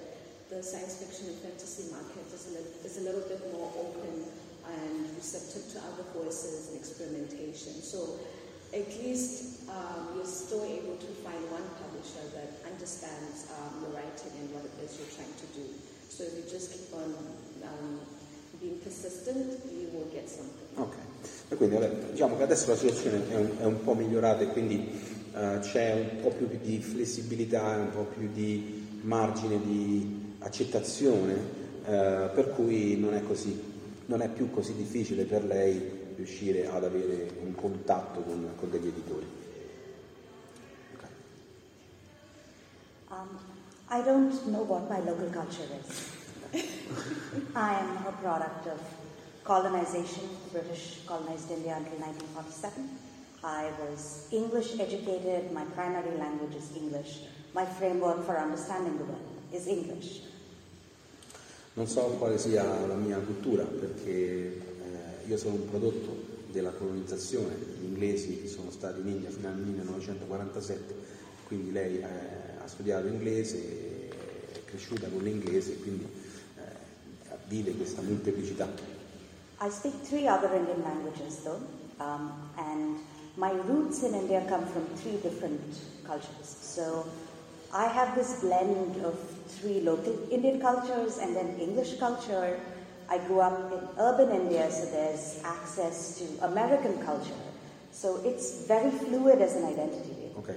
[0.51, 4.25] the science fiction and fantasy market is a, li- is a little bit more open
[4.69, 7.73] and receptive to other voices and experimentation.
[7.83, 8.19] So
[8.75, 14.31] at least um, you're still able to find one publisher that understands um, your writing
[14.39, 15.67] and what it is you're trying to do.
[16.09, 17.15] So if you just keep on
[17.65, 18.01] um,
[18.61, 20.69] being persistent, you will get something.
[20.77, 20.95] Ok,
[21.49, 21.77] e quindi
[22.13, 25.93] diciamo che adesso la situazione è un, è un po' migliorata e quindi uh, c'è
[25.93, 32.99] un po' più di flessibilità, un po' più di margine di accettazione, uh, per cui
[32.99, 33.61] non è, così,
[34.07, 38.89] non è più così difficile per lei riuscire ad avere un contatto con, con degli
[38.89, 39.27] editori.
[40.95, 41.09] Okay.
[43.09, 43.39] Um,
[43.89, 46.19] I don't know what my local culture is.
[47.55, 48.81] I am a product of
[49.45, 50.29] colonization.
[50.53, 53.00] British colonized India until 1947.
[53.43, 55.51] I was English educated.
[55.53, 57.21] My primary language is English.
[57.55, 60.23] My framework for understanding the world is English.
[61.75, 67.55] Non so quale sia la mia cultura perché eh, io sono un prodotto della colonizzazione,
[67.81, 70.95] gli inglesi sono stati in India fino al 1947,
[71.47, 72.05] quindi lei eh,
[72.63, 74.11] ha studiato inglese,
[74.53, 76.07] è cresciuta con l'inglese, quindi
[76.57, 78.69] eh, vive questa molteplicità.
[79.63, 81.61] I speak three other Indian languages though,
[81.99, 82.99] um, and
[83.37, 85.61] my roots in India come from three different
[86.05, 86.57] cultures.
[86.61, 87.07] So
[87.73, 92.59] I have this blend of three local Indian cultures and then English culture.
[93.09, 97.43] I grew up in urban India, so there's access to American culture.
[97.93, 100.31] So it's very fluid as an identity.
[100.37, 100.57] Ok,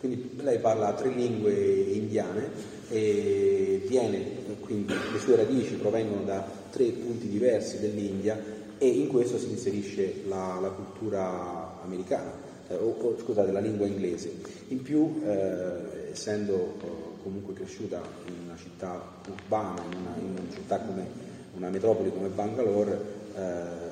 [0.00, 2.50] quindi lei parla tre lingue indiane
[2.90, 4.22] e viene,
[4.60, 8.38] quindi le sue radici provengono da tre punti diversi dell'India
[8.78, 12.32] e in questo si inserisce la, la cultura americana,
[12.68, 14.32] eh, o, o, scusate, la lingua inglese.
[14.68, 20.52] In più, eh, essendo eh, comunque cresciuta in una città urbana, in una, in una
[20.52, 23.40] città come una metropoli come Bangalore, eh,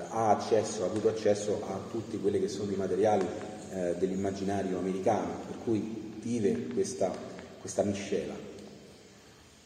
[0.09, 3.27] ha accesso, ha avuto accesso a tutti quelli che sono i materiali
[3.73, 7.11] eh, dell'immaginario americano, per cui vive questa,
[7.61, 8.35] questa miscela.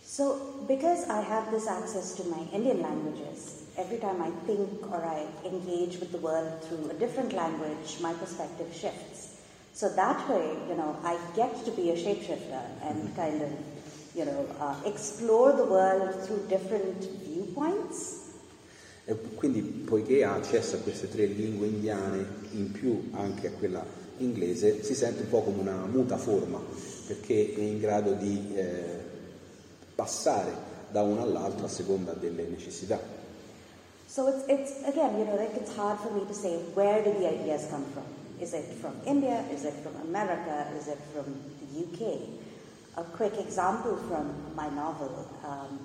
[0.02, 5.04] So, because I have this access to my Indian languages, every time I think or
[5.04, 9.36] I engage with the world through a different language, my perspective shifts.
[9.74, 13.50] So that way, you know, I get to be a shapeshifter and kind of,
[14.14, 18.24] you know, uh, explore the world through different viewpoints.
[19.04, 23.84] E quindi, poiché ha accesso a queste tre lingue indiane, in più anche a quella
[24.16, 26.58] inglese, si sente un po' come una muta forma,
[27.06, 28.98] perché è in grado di eh,
[29.94, 30.52] passare
[30.90, 33.15] da una all'altra a seconda delle necessità.
[34.16, 37.12] So it's, it's again, you know, like it's hard for me to say where do
[37.12, 38.04] the ideas come from.
[38.40, 39.44] Is it from India?
[39.52, 40.66] Is it from America?
[40.74, 42.20] Is it from the UK?
[42.96, 45.28] A quick example from my novel.
[45.44, 45.80] Um,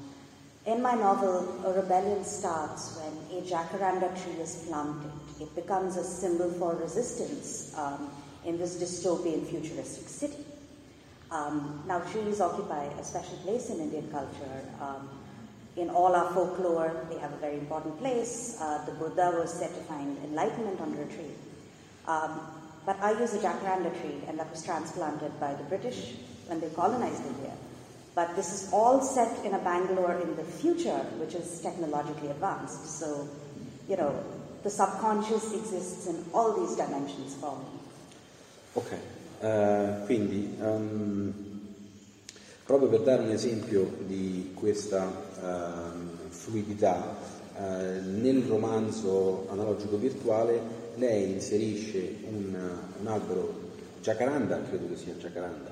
[0.65, 5.11] in my novel, a rebellion starts when a jacaranda tree is planted.
[5.41, 8.11] It becomes a symbol for resistance um,
[8.45, 10.45] in this dystopian futuristic city.
[11.31, 14.63] Um, now, trees occupy a special place in Indian culture.
[14.79, 15.09] Um,
[15.75, 18.57] in all our folklore, they have a very important place.
[18.59, 21.33] Uh, the Buddha was said to find enlightenment under a tree.
[22.07, 22.41] Um,
[22.85, 26.15] but I use a jacaranda tree, and that was transplanted by the British
[26.47, 27.53] when they colonized India.
[28.15, 32.99] But this is all set in a Bangalore in the future, which is technologically advanced.
[32.99, 33.29] So,
[33.87, 34.13] you know,
[34.63, 37.65] the subconscious exists in all these dimensions for me.
[38.73, 38.91] Ok,
[39.41, 41.33] uh, quindi um,
[42.63, 45.30] proprio per dare un esempio di questa
[46.29, 47.15] fluidità,
[47.55, 47.61] uh,
[48.19, 52.55] nel romanzo analogico virtuale lei inserisce un,
[52.99, 53.69] un albero
[54.01, 55.71] jacaranda, credo che sia jacaranda,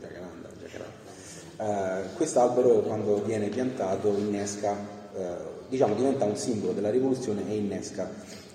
[0.00, 1.02] jacaranda, jacaranda.
[1.56, 4.72] Uh, quest'albero quando viene piantato innesca,
[5.12, 5.20] uh,
[5.68, 8.08] diciamo diventa un simbolo della rivoluzione e innesca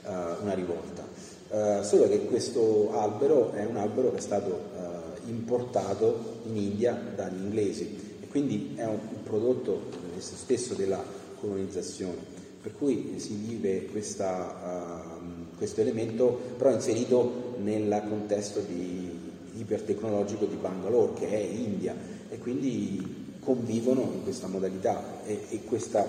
[0.03, 1.07] uh, una rivolta.
[1.81, 4.77] solo che questo albero è un albero che è stato
[5.25, 9.81] importato in India dagli inglesi quindi è un, prodotto
[10.17, 11.03] stesso della
[11.39, 12.17] colonizzazione,
[12.61, 15.17] per cui si vive questa
[15.59, 19.11] questo elemento però inserito nel contesto di,
[19.55, 21.93] ipertecnologico di Bangalore che è India
[22.29, 26.01] e quindi convivono in questa modalità e, e questo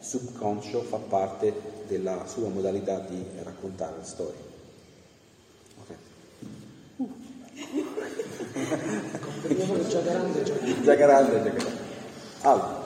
[0.00, 1.52] subconscio fa parte
[1.86, 4.53] della sua modalità di raccontare la storia.
[9.46, 9.88] Uh.
[9.88, 10.82] già grande, già grande.
[10.82, 11.78] Già grande, già grande.
[12.42, 12.82] Allora.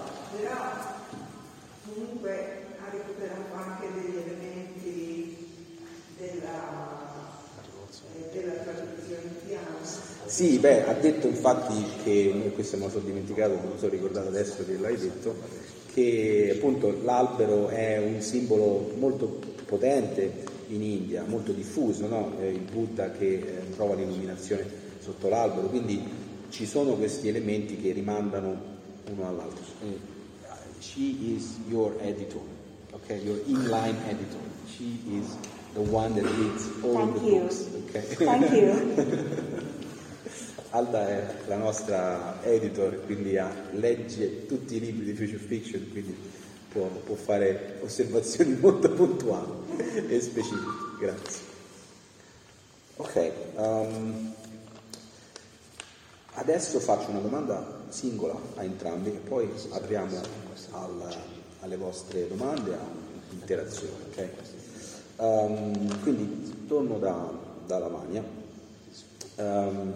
[10.39, 14.29] Sì, beh, ha detto infatti che, questo me lo sono dimenticato, non mi sono ricordato
[14.29, 15.35] adesso che l'hai detto,
[15.93, 20.31] che appunto l'albero è un simbolo molto potente
[20.69, 22.35] in India, molto diffuso, no?
[22.43, 24.65] il Buddha che eh, trova l'illuminazione
[25.01, 28.77] sotto l'albero, quindi ci sono questi elementi che rimandano
[29.11, 29.65] uno all'altro.
[29.83, 29.99] Eh,
[30.81, 32.41] she is your editor,
[32.93, 34.41] okay, your inline editor.
[34.67, 35.37] She is
[35.75, 37.41] the one that reads all Thank the you.
[37.41, 37.67] books.
[37.89, 38.25] Okay?
[38.25, 39.67] Thank you.
[40.71, 46.15] Alda è la nostra editor, quindi ha, legge tutti i libri di future fiction, quindi
[46.71, 49.53] può, può fare osservazioni molto puntuali
[50.09, 50.97] e specifiche.
[50.99, 51.47] Grazie.
[52.97, 54.35] Ok, um,
[56.39, 60.21] adesso faccio una domanda singola a entrambi e poi apriamo
[60.73, 61.17] al,
[61.61, 62.79] alle vostre domande, a
[63.31, 64.05] un'interazione.
[64.11, 64.31] Okay?
[65.17, 67.31] Um, quindi torno da,
[67.67, 68.23] da Lavagna.
[69.37, 69.93] Um,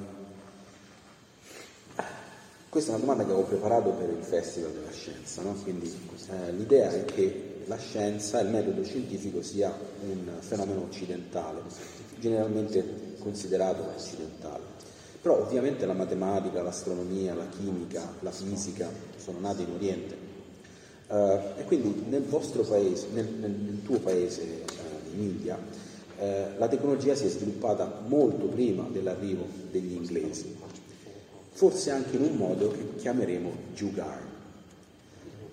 [2.69, 5.53] questa è una domanda che avevo preparato per il Festival della Scienza, no?
[5.63, 5.95] quindi
[6.31, 11.61] eh, l'idea è che la scienza, il metodo scientifico sia un fenomeno occidentale,
[12.19, 14.72] generalmente considerato occidentale.
[15.23, 20.31] Però ovviamente la matematica, l'astronomia, la chimica, la fisica sono nate in Oriente.
[21.07, 26.23] Uh, e quindi nel vostro paese, nel, nel, tuo paese uh, in India, uh,
[26.59, 30.57] la tecnologia si è sviluppata molto prima dell'arrivo degli inglesi
[31.53, 34.21] forse anche in un modo che chiameremo Jugar.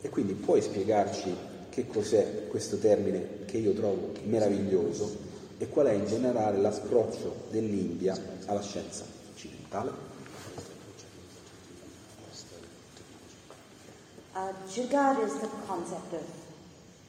[0.02, 1.32] E quindi puoi spiegarci
[1.70, 8.18] che cos'è questo termine che io trovo meraviglioso e qual è in generale l'approccio dell'India
[8.46, 9.19] alla scienza
[9.70, 9.94] occidentale?
[14.36, 16.24] Uh, Jugaad is the concept of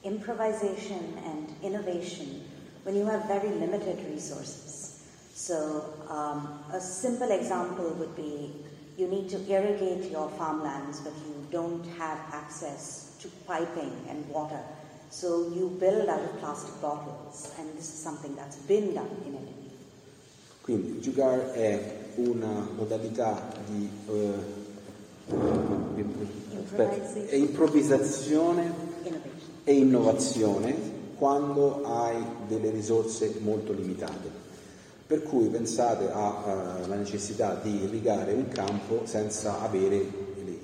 [0.05, 2.43] improvisation and innovation
[2.83, 5.05] when you have very limited resources.
[5.35, 8.53] So, um, a simple example would be
[8.97, 14.61] you need to irrigate your farmlands, but you don't have access to piping and water.
[15.11, 19.35] So you build out of plastic bottles, and this is something that's been done in
[19.35, 19.55] Italy.
[20.63, 24.33] Quindi Jugar è una modalità di uh,
[26.65, 28.73] aspetta, improvvisazione
[29.65, 34.39] e innovazione quando hai delle risorse molto limitate.
[35.07, 39.97] Per cui pensate alla uh, necessità di irrigare un campo senza avere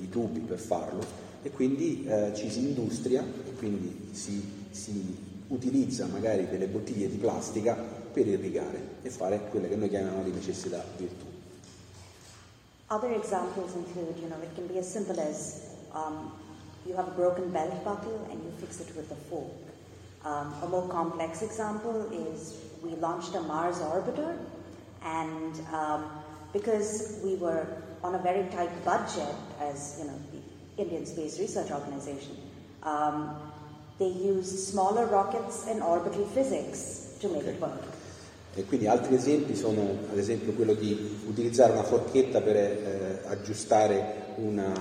[0.00, 6.06] i tubi per farlo e quindi uh, ci si industria e quindi si, si, utilizza
[6.06, 10.82] magari delle bottiglie di plastica per irrigare e fare quelle che noi chiamiamo di necessità
[10.96, 11.25] virtù.
[12.88, 16.30] Other examples include, you know, it can be as simple as um,
[16.86, 19.50] you have a broken belt buckle and you fix it with a fork.
[20.24, 24.38] Um, a more complex example is we launched a Mars orbiter,
[25.02, 26.10] and um,
[26.52, 27.66] because we were
[28.04, 32.36] on a very tight budget, as you know, the Indian Space Research Organization,
[32.82, 33.36] um,
[33.98, 37.50] they used smaller rockets and orbital physics to make okay.
[37.50, 37.95] it work.
[38.58, 44.32] E quindi altri esempi sono ad esempio quello di utilizzare una forchetta per eh, aggiustare
[44.36, 44.72] una,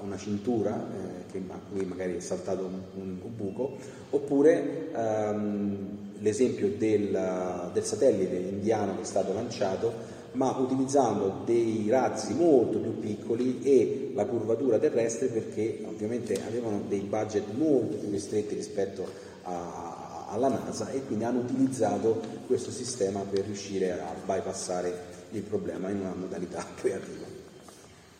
[0.00, 3.76] una cintura eh, che, a cui magari è saltato un, un, un buco,
[4.10, 9.92] oppure ehm, l'esempio del, del, satellite indiano che è stato lanciato,
[10.32, 17.00] ma utilizzando dei razzi molto più piccoli e la curvatura terrestre perché ovviamente avevano dei
[17.00, 19.04] budget molto più ristretti rispetto
[19.42, 19.97] a,
[20.28, 26.00] alla NASA e quindi hanno utilizzato questo sistema per riuscire a bypassare il problema in
[26.00, 27.26] una modalità creativa.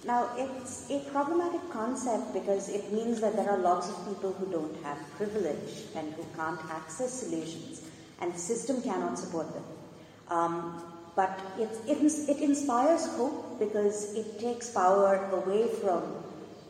[0.05, 4.47] Now, it's a problematic concept because it means that there are lots of people who
[4.51, 7.83] don't have privilege and who can't access solutions.
[8.21, 9.65] and the system cannot support them.
[10.29, 10.83] Um,
[11.15, 11.99] but it, it,
[12.29, 16.03] it inspires hope because it takes power away from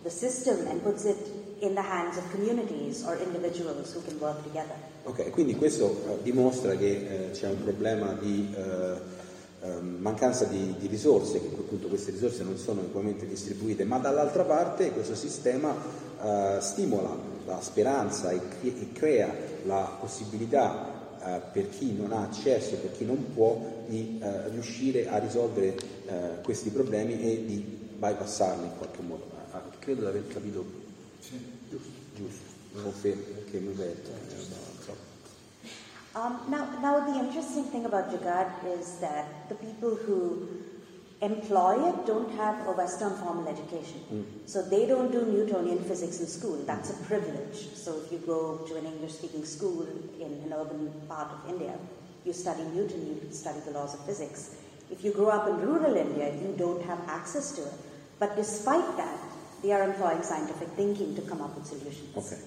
[0.05, 1.19] the system and puts it
[1.61, 4.77] in the hands of communities or individuals who can work together.
[5.05, 9.17] Ok, quindi questo uh, dimostra che uh, c'è un problema di uh,
[9.81, 14.93] mancanza di, di, risorse, che appunto queste risorse non sono equamente distribuite, ma dall'altra parte
[14.93, 15.75] questo sistema
[16.61, 19.33] stimola la speranza e, e crea
[19.65, 25.09] la possibilità eh, per chi non ha accesso, per chi non può, di eh, riuscire
[25.09, 25.75] a risolvere
[26.07, 27.57] eh, questi problemi e di
[27.97, 29.25] bypassarli in qualche modo.
[29.51, 30.78] Ah, credo di aver capito.
[31.29, 34.17] Giusto, giusto, confermo perché mi vedo.
[36.15, 40.49] Um, now, now, the interesting thing about Jagat is that the people who
[41.21, 44.01] employ it don't have a Western formal education.
[44.13, 44.25] Mm.
[44.47, 46.57] So they don't do Newtonian physics in school.
[46.67, 47.75] That's a privilege.
[47.75, 49.87] So if you go to an English speaking school
[50.19, 51.75] in an urban part of India,
[52.25, 54.57] you study Newton, you study the laws of physics.
[54.91, 57.75] If you grow up in rural India, you don't have access to it.
[58.19, 59.21] But despite that,
[59.63, 62.15] they are employing scientific thinking to come up with solutions.
[62.15, 62.39] Okay.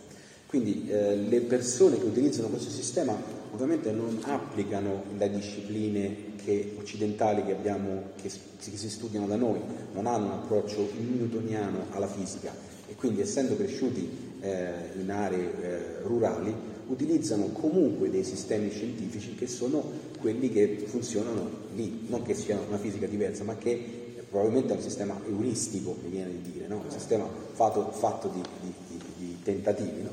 [0.51, 3.16] Quindi eh, le persone che utilizzano questo sistema
[3.53, 9.62] ovviamente non applicano le discipline che, occidentali che, abbiamo, che, che, si studiano da noi,
[9.93, 12.53] non hanno un approccio newtoniano alla fisica
[12.88, 14.09] e quindi essendo cresciuti
[14.41, 16.53] eh, in aree eh, rurali
[16.88, 19.82] utilizzano comunque dei sistemi scientifici che sono
[20.20, 24.01] quelli che funzionano lì, non che sia una fisica diversa, ma che
[24.32, 26.78] probabilmente è un sistema euristico, mi viene di dire, no?
[26.78, 30.04] un sistema fatto, fatto di, di, di, di tentativi.
[30.04, 30.10] No?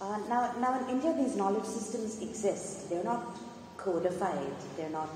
[0.00, 2.88] Uh, now, now in India, these knowledge systems exist.
[2.88, 3.36] They're not
[3.76, 4.56] codified.
[4.76, 5.10] They're not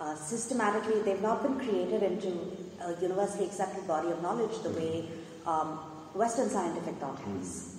[0.00, 1.02] uh, systematically.
[1.02, 2.32] They've not been created into
[2.80, 5.04] a universally accepted body of knowledge the way
[5.46, 5.78] um,
[6.14, 7.73] Western scientific thought has.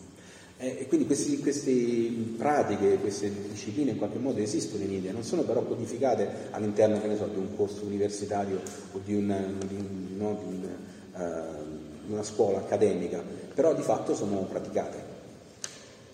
[0.58, 1.72] Eh, e quindi questi, queste
[2.38, 7.26] pratiche, queste discipline in qualche modo esistono in India, non sono però codificate all'interno so,
[7.26, 8.62] di un corso universitario
[8.94, 10.70] o di, un, di, un, no, di, un,
[12.08, 13.22] uh, una scuola accademica,
[13.54, 15.14] però di fatto sono praticate.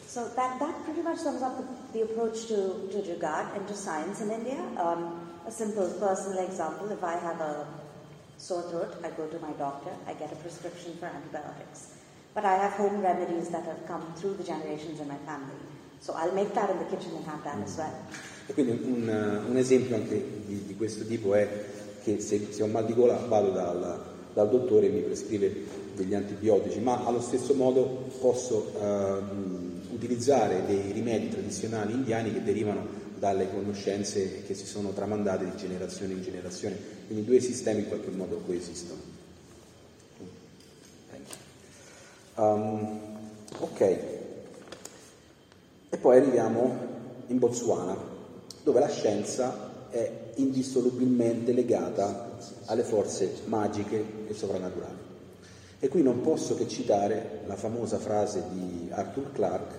[0.07, 3.75] So that, that pretty much sums up the, the approach to, to Jugaad and to
[3.75, 4.57] science in India.
[4.75, 7.65] Um, a simple personal example, if I have a
[8.37, 12.00] sore throat, I go to my doctor, I get a prescription for antibiotics.
[12.33, 15.59] But I have home remedies that have come through the generations in my family.
[15.99, 17.63] So I'll make that in the kitchen and have that mm.
[17.63, 17.93] as well.
[18.47, 21.47] E quindi un, un esempio anche di, di, questo tipo è
[22.03, 24.03] che se, se ho mal di gola vado dal,
[24.33, 30.91] dal dottore e mi prescrive degli antibiotici, ma allo stesso modo posso uh, utilizzare dei
[30.91, 32.87] rimedi tradizionali indiani che derivano
[33.19, 36.77] dalle conoscenze che si sono tramandate di generazione in generazione.
[37.05, 39.10] Quindi due sistemi in qualche modo coesistono.
[42.41, 42.99] Um,
[43.59, 43.81] ok,
[45.89, 46.75] e poi arriviamo
[47.27, 47.95] in Botswana,
[48.63, 54.97] dove la scienza è indissolubilmente legata alle forze magiche e soprannaturali.
[55.79, 59.75] E qui non posso che citare la famosa frase di Arthur Clarke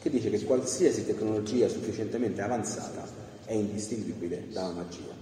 [0.00, 3.06] che dice che qualsiasi tecnologia sufficientemente avanzata
[3.44, 5.21] è indistinguibile dalla magia.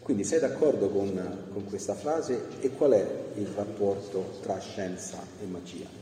[0.00, 5.46] Quindi sei d'accordo con, con questa frase e qual è il rapporto tra scienza e
[5.46, 6.01] magia?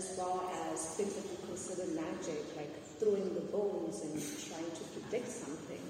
[0.00, 4.16] As well as things that we consider magic, like throwing the bones and
[4.48, 5.84] trying to predict something,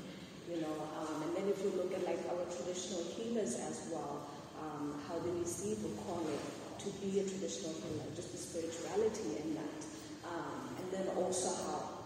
[0.50, 0.74] you know.
[0.98, 4.26] Um, and then if you look at like our traditional healers as well,
[4.58, 6.42] um, how they receive a calling
[6.82, 9.80] to be a traditional healer, just the spirituality in that.
[10.26, 12.02] Um, and then also how.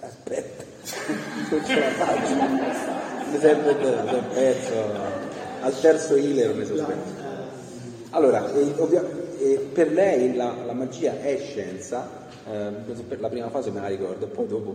[0.00, 0.64] Aspetta,
[1.50, 1.88] non ce la.
[3.28, 4.80] Mi serve del pezzo.
[5.60, 7.26] Al terzo healer mi sospetto.
[8.10, 8.72] Allora, eh,
[9.38, 12.70] eh, per lei la, la, magia è scienza, eh,
[13.06, 14.70] per la prima fase me la ricordo, poi dopo...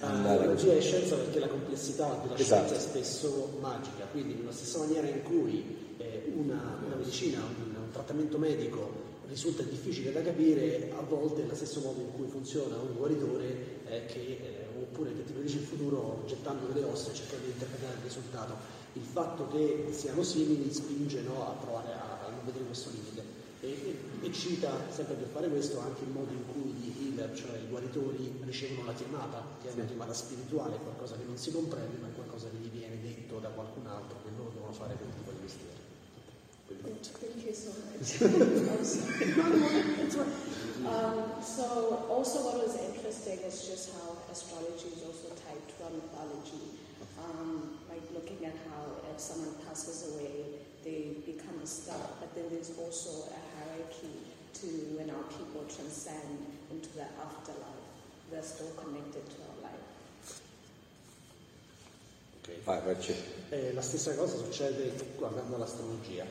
[0.00, 2.68] Uh, la magia è scienza perché la complessità della esatto.
[2.68, 7.90] scienza è spesso magica, quindi nella stessa maniera in cui eh, una, una medicina, un
[7.92, 12.76] trattamento medico risulta difficile da capire, a volte è lo stesso modo in cui funziona
[12.76, 17.14] un guaritore eh, che, eh, oppure che ti predice il futuro gettando delle ossa e
[17.14, 18.78] cercando di interpretare il risultato.
[18.94, 23.19] Il fatto che siano simili spinge no, a provare a, a, non vedere questo limite.
[23.62, 27.58] E, e, cita, sempre per fare questo, anche il modo in cui gli healer, cioè
[27.58, 31.98] i guaritori, ricevono la chiamata, che è una chiamata spirituale, qualcosa che non si comprende,
[31.98, 35.10] ma è qualcosa che gli viene detto da qualcun altro, che loro devono fare quel
[35.14, 35.88] tipo di mestiere.
[36.70, 37.10] Much.
[40.86, 45.90] um, so, also, what was interesting is just how astrology is also tied to our
[45.90, 46.78] mythology.
[47.18, 52.44] Um, like looking at how if someone passes away, they become a star, but then
[52.50, 53.49] there's also a
[53.80, 54.12] hierarchy
[54.52, 54.66] to
[54.96, 57.88] when our people transcend into the afterlife.
[58.30, 60.40] They're still connected to our life.
[62.42, 62.60] Okay.
[62.64, 62.80] Vai,
[63.50, 66.26] eh, la stessa cosa succede guardando l'astrologia.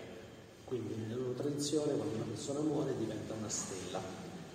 [0.66, 4.02] Quindi nella loro tradizione quando una persona muore diventa una stella.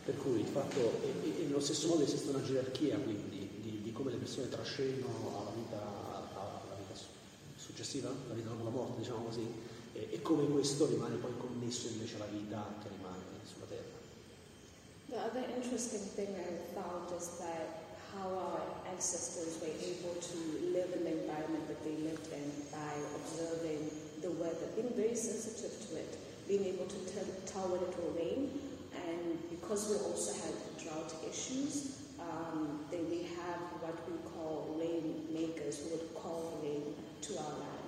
[0.05, 3.80] Per cui il fatto, e, e, e nello stesso modo esiste una gerarchia quindi di,
[3.82, 7.01] di come le persone trascendono alla vita, alla vita
[7.57, 9.49] successiva, la vita dopo la morte, diciamo così,
[9.95, 14.03] e, e, come questo rimane poi connesso invece alla vita che rimane sulla Terra.
[15.09, 20.38] The other interesting thing I found is that how our ancestors were able to
[20.74, 23.90] live in the environment that they lived in by observing
[24.22, 28.14] the weather, being very sensitive to it, being able to tell, tell when it will
[28.14, 28.51] rain,
[29.07, 35.26] and because we also had drought issues, um, then we have what we call rain
[35.32, 37.84] makers who would call rain to our land.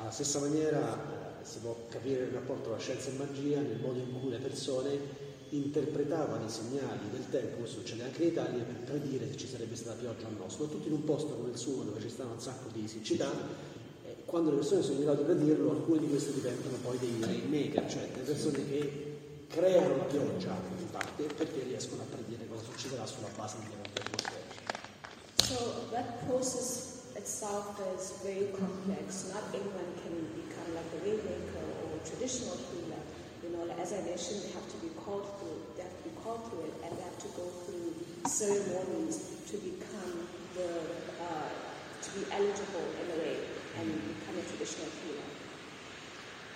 [0.00, 3.98] Alla stessa maniera eh, si può capire il rapporto tra scienza e magia nel modo
[3.98, 8.76] in cui le persone interpretavano i segnali del tempo, questo succede anche in Italia, per
[8.76, 11.82] predire se ci sarebbe stata pioggia o no, soprattutto in un posto come il suo
[11.82, 13.30] dove ci stanno un sacco di siccità,
[14.04, 17.20] eh, quando le persone sono in grado di predirlo, alcune di queste diventano poi dei
[17.20, 22.62] rainmaker, cioè delle persone che creano la pioggia in parte perché riescono a predire cosa
[22.64, 24.58] succederà sulla base degli eventi atmosferici.
[25.42, 26.89] So that process
[27.20, 29.28] itself is very complex.
[29.28, 33.02] Not anyone can become like a rainmaker or a traditional healer.
[33.44, 35.60] You know, as I mentioned, they have to be called through.
[35.76, 37.92] They have to be called through it, and they have to go through
[38.24, 40.70] ceremonies to become the
[41.20, 41.52] uh,
[42.00, 43.36] to be eligible in a way
[43.76, 45.28] and become a traditional healer.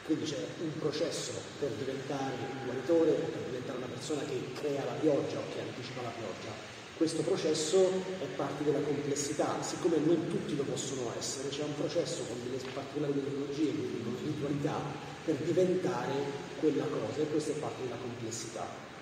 [0.05, 4.85] Quindi c'è un processo per diventare un guaritore o per diventare una persona che crea
[4.85, 6.74] la pioggia o che anticipa la pioggia.
[6.97, 7.91] Questo processo
[8.21, 12.63] è parte della complessità, siccome non tutti lo possono essere, c'è un processo con delle
[12.73, 14.79] particolari metodologie, quindi con ritualità,
[15.25, 16.13] per diventare
[16.61, 18.93] quella cosa e questa è parte della complessità.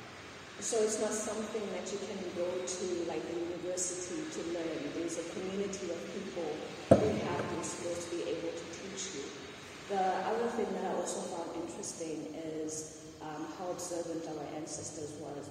[0.61, 4.79] So it's not something that you can go to like the university to learn.
[4.95, 6.49] There's a community of people
[6.89, 9.25] who have these skills to be able to teach you.
[9.91, 12.33] The other thing that I also found interesting
[12.65, 15.51] is um, how observant our ancestors was,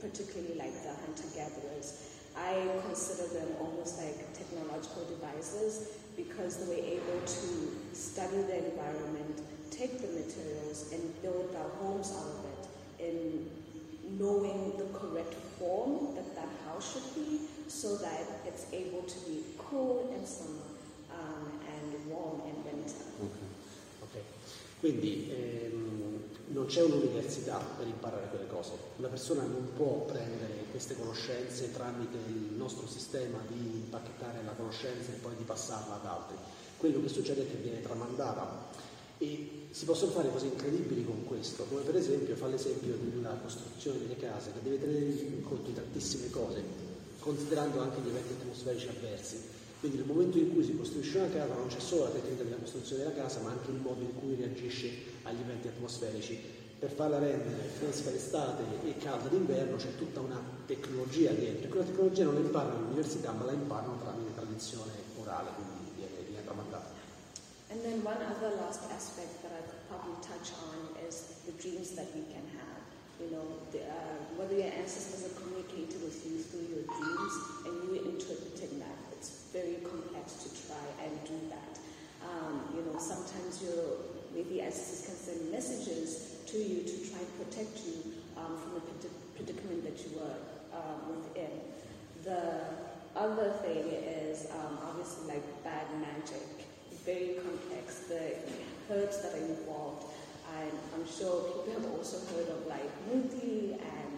[0.00, 2.10] particularly like the hunter-gatherers.
[2.36, 7.50] I consider them almost like technological devices because they were able to
[7.92, 13.50] study the environment, take the materials, and build their homes out of it in
[14.18, 19.42] knowing the correct form that that house should be so that it's able to be
[19.58, 20.66] cool in summer
[21.12, 23.04] um, and warm in winter.
[23.22, 23.48] Okay.
[24.04, 24.24] okay.
[24.80, 25.99] Quindi ehm,
[26.52, 28.72] non c'è un'università per imparare quelle cose.
[28.96, 35.12] Una persona non può prendere queste conoscenze tramite il nostro sistema di impacchettare la conoscenza
[35.12, 36.36] e poi di passarla ad altri.
[36.76, 38.88] Quello che succede è che viene tramandata
[39.18, 43.98] e si possono fare cose incredibili con questo, come per esempio fa l'esempio della costruzione
[43.98, 46.62] delle case che deve tenere in conto tantissime cose,
[47.20, 51.54] considerando anche gli eventi atmosferici avversi quindi nel momento in cui si costruisce una casa
[51.54, 54.36] non c'è solo la tecnica della costruzione della casa, ma anche il modo in cui
[54.36, 56.38] reagisce agli eventi atmosferici.
[56.78, 61.64] Per farla rendere fresca d'estate e calda d'inverno c'è tutta una tecnologia dietro.
[61.64, 66.28] E quella tecnologia non la imparano all'università, ma la imparano tramite tradizione orale, quindi viene,
[66.28, 66.98] viene tramandata.
[67.70, 71.96] And then one other last aspect that I could probably touch on is the dreams
[71.96, 72.84] that we can have.
[73.16, 77.32] You know, the, uh, whether your ancestors are communicating with you through your dreams
[77.64, 79.09] and you interpreting that
[79.52, 81.78] very complex to try and do that.
[82.22, 83.98] Um, you know, sometimes your
[84.34, 89.08] maybe ancestors can send messages to you to try and protect you um, from the
[89.34, 90.38] predicament that you were
[90.74, 91.50] um, within.
[92.24, 92.62] The
[93.16, 96.66] other thing is um, obviously like bad magic,
[97.04, 98.06] very complex.
[98.08, 98.36] The
[98.90, 100.12] herbs that are involved.
[100.58, 104.14] And I'm sure people have also heard of like muti and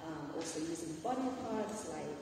[0.00, 2.13] um, also using body parts like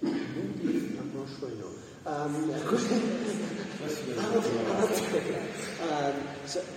[0.00, 1.74] non conosco io.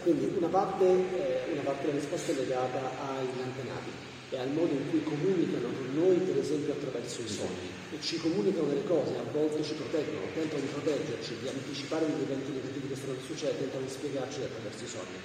[0.03, 3.91] Quindi una parte, eh, una parte, della risposta è legata agli antenati
[4.31, 7.69] e al modo in cui comunicano con noi, per esempio attraverso i sogni.
[7.91, 12.21] E ci comunicano delle cose, a volte ci proteggono, tentano di proteggerci, di anticipare gli
[12.21, 15.17] eventi negativi che stanno succedendo, tentano di spiegarci attraverso i sogni.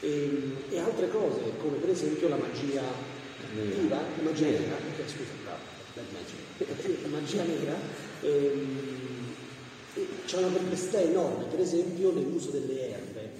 [0.00, 2.82] E, e altre cose, come per esempio la magia
[3.52, 6.41] viva, la magia nera, okay, scusa, bravo bel magic,
[7.22, 7.76] magia nera,
[8.22, 9.30] ehm,
[10.24, 13.30] c'è una complessità enorme, per esempio nell'uso delle erbe.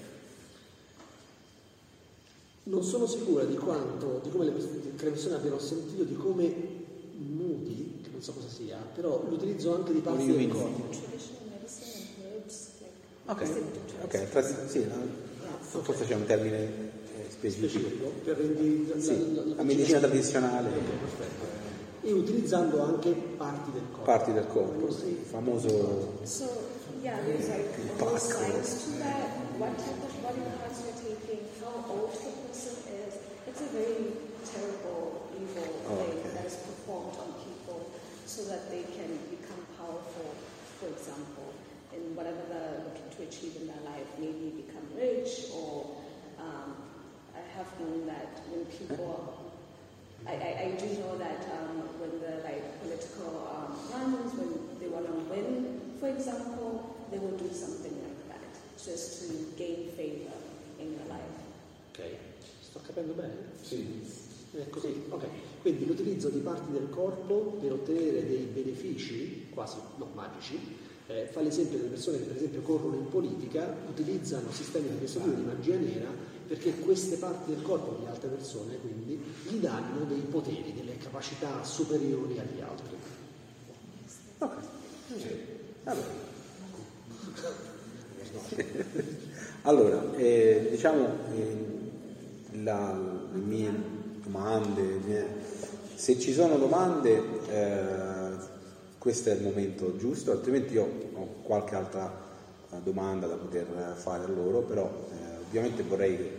[2.63, 6.53] Non sono sicura di quanto, di come le persone abbiano sentito, di come
[7.17, 11.11] Moody, che non so cosa sia, però l'utilizzo anche di parti del corpo.
[13.25, 13.49] Ok,
[14.03, 17.69] ok, tra, sì, no, forse c'è un termine eh, specifico.
[17.69, 20.69] specifico per rendi, sì, la, la, la medicina tradizionale.
[20.69, 21.62] Perfetto
[22.03, 24.03] e utilizzando anche parti del corpo.
[24.03, 26.19] Parti del corpo, il famoso...
[26.23, 26.49] So,
[27.01, 28.11] yeah, there's like that.
[29.57, 33.15] What type of body parts you're taking, how old the person is.
[33.47, 34.11] It's a very
[34.43, 36.29] terrible, evil oh, thing okay.
[36.35, 37.87] that is performed on people
[38.25, 40.35] so that they can become powerful,
[40.79, 41.53] for example,
[41.95, 45.95] in whatever they're looking to achieve in their life, maybe become rich or
[46.39, 46.75] um,
[47.31, 49.39] I have known that when people
[50.25, 54.87] I, I, I do know that um, when the like political um, runs, when they
[54.87, 60.33] want to win, for example, they will do something like that just to gain favor
[60.79, 61.35] in your life.
[61.91, 62.01] Ok,
[62.61, 63.35] sto capendo bene?
[63.61, 64.21] Sì.
[64.55, 65.25] È così, ok.
[65.61, 70.59] Quindi l'utilizzo di parti del corpo per ottenere dei benefici, quasi no, magici,
[71.07, 75.19] eh, fa l'esempio delle persone che per esempio corrono in politica, utilizzano sistemi di questo
[75.21, 76.07] tipo di magia nera
[76.47, 81.63] perché queste parti del corpo di altre persone quindi gli danno dei poteri, delle capacità
[81.63, 82.95] superiori agli altri.
[84.39, 84.51] Ok.
[85.85, 86.07] Allora,
[89.63, 92.97] allora eh, diciamo eh, la,
[93.31, 93.71] le mie
[94.23, 95.27] domande, mie...
[95.95, 98.51] se ci sono domande eh,
[98.97, 102.09] questo è il momento giusto, altrimenti io ho qualche altra
[102.71, 106.31] eh, domanda da poter fare a loro, però eh, ovviamente vorrei che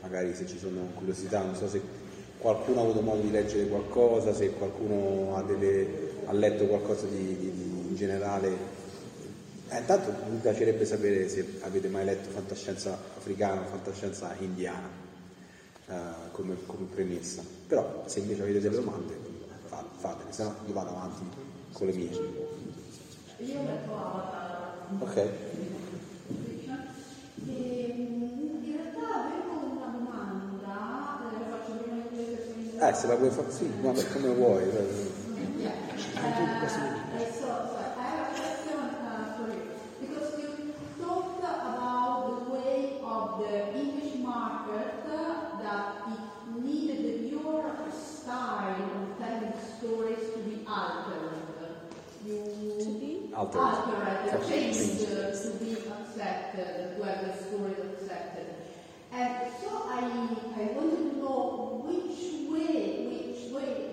[0.00, 1.80] magari se ci sono curiosità, non so se
[2.38, 5.86] qualcuno ha avuto modo di leggere qualcosa, se qualcuno ha, delle,
[6.26, 8.78] ha letto qualcosa di, di, di in generale.
[9.68, 14.88] Eh, intanto mi piacerebbe sapere se avete mai letto fantascienza africana o fantascienza indiana
[15.88, 15.94] eh,
[16.32, 17.42] come, come, premessa.
[17.66, 19.18] Però se invece avete delle domande
[19.96, 21.24] fatele, se no io vado avanti
[21.72, 22.10] con le mie.
[23.38, 25.04] Io ho letto.
[25.04, 25.79] Ok.
[46.06, 51.32] It needed your style of telling stories to be altered.
[52.26, 53.34] You To be?
[53.34, 53.60] Altered.
[53.60, 54.72] altered, Okay.
[54.72, 58.46] changed uh, to be accepted, to have the story accepted.
[59.12, 61.59] And so I, I wanted to know which way,
[63.60, 63.89] which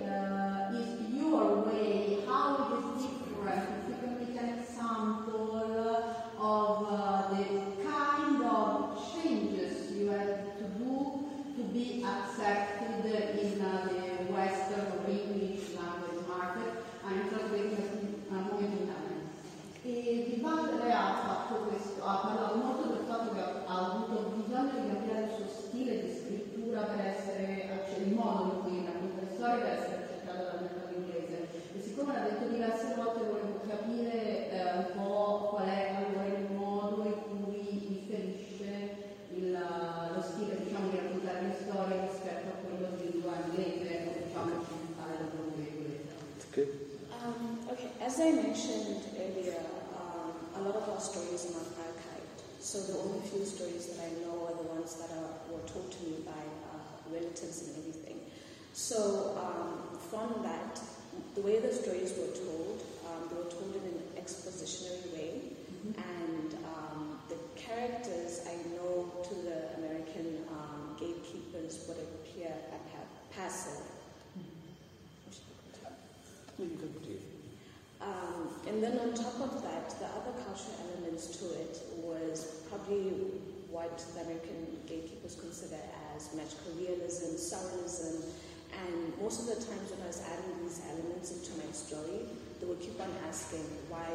[83.96, 85.80] the American gatekeepers consider
[86.16, 88.34] as magical realism, surrealism,
[88.74, 92.28] and most of the times when I was adding these elements into my story,
[92.60, 94.06] they would keep on asking why,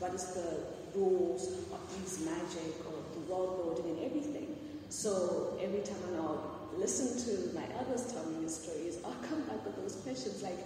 [0.00, 4.56] what is the rules of these magic or the world building and everything.
[4.88, 9.64] So every time I'll listen to my elders tell me these stories, I'll come back
[9.64, 10.58] with those questions like,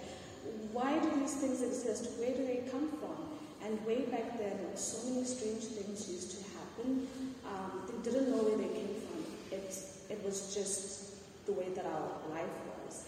[0.73, 2.19] why do these things exist?
[2.19, 3.17] Where do they come from?
[3.65, 7.09] And way back then, so many strange things used to happen.
[7.45, 9.21] Um, they didn't know where they came from.
[9.53, 9.65] It,
[10.09, 11.15] it was just
[11.47, 13.05] the way that our life was.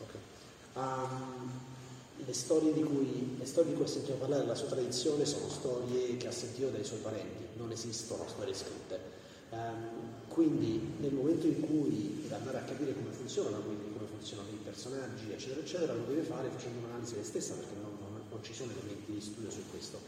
[0.00, 0.14] Ok.
[0.76, 1.50] Um,
[2.24, 5.48] le, storie di cui, le storie di cui ha sentito parlare la sua tradizione sono
[5.48, 9.16] storie che ha sentito dai suoi parenti, non esistono storie scritte.
[9.50, 14.48] Um, quindi nel momento in cui deve andare a capire come funzionano, quindi come funzionano
[14.50, 18.42] i personaggi, eccetera, eccetera, lo deve fare facendo un'analisi di stessa perché non, non- non
[18.42, 19.98] ci sono elementi di studio su questo.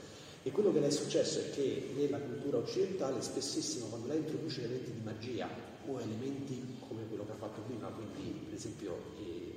[0.43, 4.63] E quello che le è successo è che nella cultura occidentale spessissimo quando lei introduce
[4.63, 5.49] elementi di magia
[5.87, 9.51] o elementi come quello che ha fatto prima, quindi per esempio eh,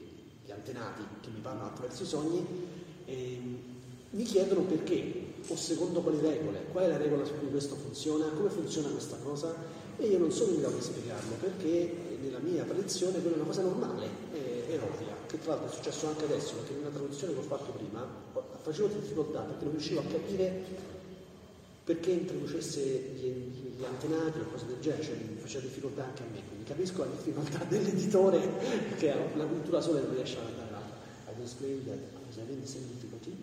[0.45, 2.45] gli antenati che mi parlano attraverso i sogni,
[3.05, 3.57] ehm,
[4.09, 8.27] mi chiedono perché o secondo quali regole, qual è la regola su cui questo funziona,
[8.27, 9.55] come funziona questa cosa
[9.97, 13.47] e io non sono in grado di spiegarlo perché nella mia tradizione quella è una
[13.47, 17.33] cosa normale e, e ovvia, che tra l'altro è successo anche adesso perché nella traduzione
[17.33, 18.07] che ho fatto prima
[18.63, 20.91] facevo difficoltà perché non riuscivo a capire
[21.83, 23.27] perché introducesse gli,
[23.77, 27.11] gli antenati o cose del genere, cioè faceva difficoltà anche a me, quindi capisco la
[27.11, 28.39] difficoltà dell'editore
[28.97, 30.91] che ha una cultura sola e non riesce ad andare avanti.
[31.27, 33.35] I was explaining that I was having the same difficulty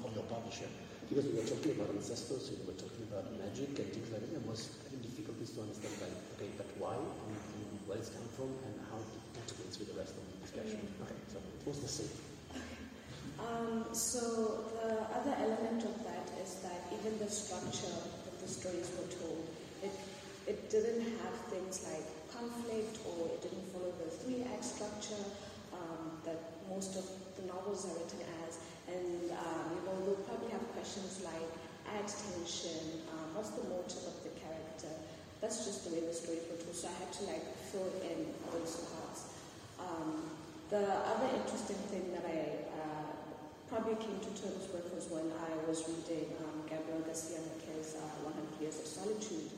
[0.00, 0.68] of your publisher.
[1.08, 3.04] because we were talking about ancestors, we were talking
[3.38, 4.34] magic and things like that.
[4.34, 4.72] It was
[5.54, 7.36] to understand like, okay, but why, and
[7.86, 10.80] where it's come from, and how it integrates with the rest of the discussion.
[11.04, 12.33] Okay, so it the same.
[13.38, 18.90] Um, so the other element of that is that even the structure that the stories
[18.98, 19.44] were told,
[19.82, 19.92] it
[20.46, 25.24] it didn't have things like conflict or it didn't follow the three act structure
[25.72, 26.36] um, that
[26.68, 27.04] most of
[27.36, 28.60] the novels are written as.
[28.86, 31.48] And um, you know, we'll probably have questions like
[31.88, 34.92] add tension, um, what's the motive of the character?
[35.40, 36.76] That's just the way the stories were told.
[36.76, 39.32] So I had to like fill in those parts.
[39.80, 40.28] Um,
[40.70, 43.03] the other interesting thing that I uh,
[43.68, 48.28] probably came to terms with was when I was reading um, Gabriel Garcia Marquez' uh,
[48.28, 49.50] 100 Years of Solitude.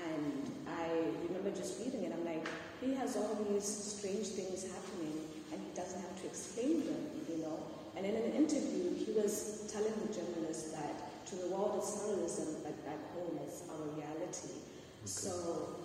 [0.00, 2.46] And I remember just reading it, I'm like,
[2.80, 7.44] he has all these strange things happening and he doesn't have to explain them, you
[7.44, 7.58] know.
[7.96, 12.62] And in an interview, he was telling the journalist that to the world it's surrealism,
[12.64, 14.56] but back home it's our reality.
[14.56, 15.04] Okay.
[15.04, 15.76] So,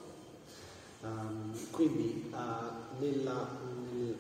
[1.04, 2.72] um, quindi uh,
[3.02, 3.50] nella,
[3.92, 4.16] nel,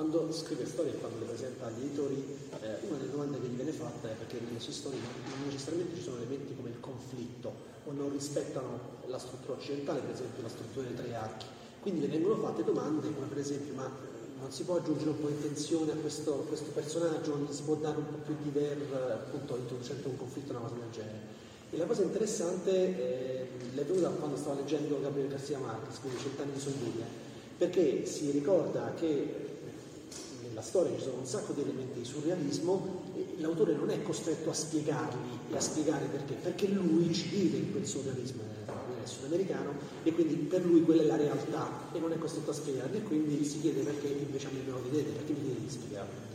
[0.00, 2.24] quando scrive storie e quando le presenta agli editori,
[2.62, 5.96] eh, una delle domande che gli viene fatta è perché nelle sue storie non necessariamente
[5.96, 7.52] ci sono elementi come il conflitto
[7.84, 11.44] o non rispettano la struttura occidentale, per esempio la struttura dei tre archi.
[11.82, 13.90] Quindi le vengono fatte domande come per esempio ma
[14.40, 17.52] non si può aggiungere un po' di tensione a questo, a questo personaggio, non gli
[17.52, 20.90] si può dare un po' più di verve, appunto introducendo un conflitto, una cosa del
[20.92, 21.20] genere.
[21.68, 26.52] E la cosa interessante eh, l'è venuta quando stavo leggendo Gabriele Garcia Marquez, quindi Cent'anni
[26.54, 27.04] di solitudine,
[27.58, 29.48] perché si ricorda che
[30.50, 34.54] nella storia ci sono un sacco di elementi di surrealismo l'autore non è costretto a
[34.54, 38.50] spiegarli e a spiegare perché, perché lui ci vive in quel surrealismo
[39.10, 42.98] sudamericano e quindi per lui quella è la realtà e non è costretto a spiegarli
[42.98, 45.70] e quindi si chiede perché invece a me me lo vedete, perché mi dite di
[45.70, 46.28] spiegarlo.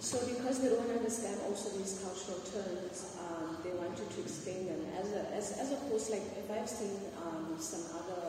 [0.00, 4.66] So because they don't understand also these cultural terms, um, they want you to explain
[4.66, 8.27] them as a, as, as opposed like if I've seen um, some other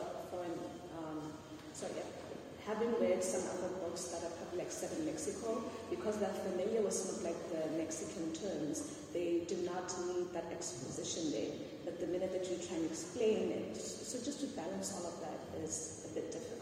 [2.80, 7.16] having read some other books that are set in Mexico, because they're familiar with some
[7.16, 11.52] of like the Mexican terms, they do not need that exposition there.
[11.84, 15.20] But the minute that you try and explain it, so just to balance all of
[15.20, 16.58] that is a bit difficult.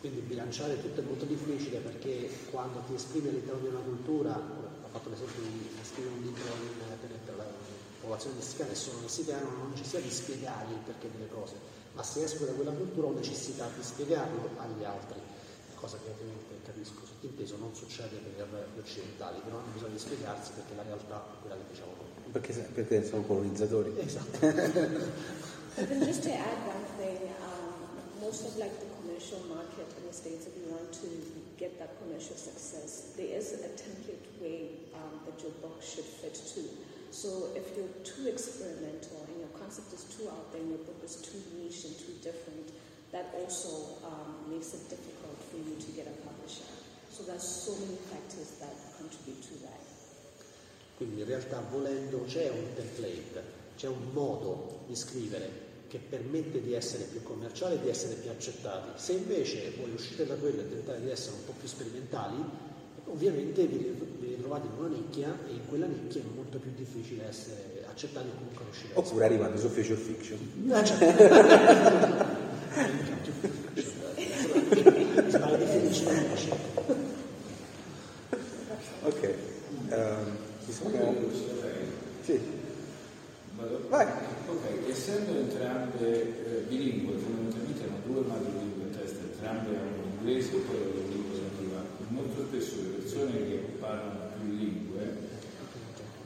[0.00, 4.88] Quindi bilanciare tutto è molto difficile perché quando ti esprimi all'interno di una cultura, ho
[4.92, 6.97] fatto l'esempio di scrivere un libro in,
[8.08, 11.54] popolazione messicana e sono messicano, non necessità di spiegare il perché delle cose,
[11.92, 15.20] ma se esco da quella cultura ho necessità di spiegarlo agli altri,
[15.74, 19.98] cosa che ovviamente capisco sottinteso non succede per gli occidentali, che non hanno bisogno di
[19.98, 22.32] spiegarsi perché la realtà è quella che diciamo noi.
[22.32, 23.92] Perché, perché sono colonizzatori.
[24.00, 24.38] Esatto.
[25.78, 27.86] Just to add one thing, um,
[28.20, 31.06] most of like the commercial market in the States, if you want to
[31.56, 36.34] get that commercial success, there is a template way um, that your book should fit
[36.34, 36.87] to.
[37.10, 41.00] So if you're too experimental and your concept is too out there and your book
[41.04, 42.68] is too niche and too different,
[43.12, 46.68] that also um, makes it difficult for you to get a publisher.
[47.10, 49.82] So there's so many factors that contribute to that.
[50.96, 53.42] Quindi in realtà volendo c'è un template,
[53.76, 58.30] c'è un modo di scrivere che permette di essere più commerciali e di essere più
[58.30, 59.00] accettati.
[59.00, 62.36] Se invece vuoi uscire da quello e tentare di essere un po' più sperimentali,
[63.10, 67.84] ovviamente vi ritrovate in una nicchia e in quella nicchia è molto più difficile essere
[67.88, 70.38] accettati o comunque riuscire a Oppure arrivate su Feature Fiction.
[70.70, 71.04] Ah, certo.
[79.02, 79.34] ok,
[79.90, 81.14] um, ci sono...
[82.22, 82.40] Sì.
[83.88, 84.06] Vai.
[84.46, 90.58] Ok, essendo entrambe eh, bilingue, fondamentalmente hanno due madrelingua in testa, entrambe hanno l'inglese e
[90.60, 91.27] poi nativa,
[92.28, 95.16] molto spesso le persone che parlano più lingue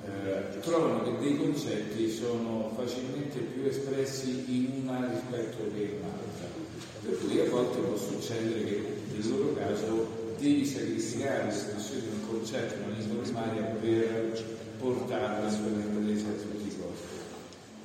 [0.05, 6.61] eh, trovano che dei concetti sono facilmente più espressi in una rispetto che in un'altra.
[7.03, 8.82] Per cui a volte può succedere che
[9.12, 14.44] nel loro caso devi sacrificare l'espressione di un concetto una lingua primaria per
[14.78, 17.20] portarla sull'inglese a tutti i costi.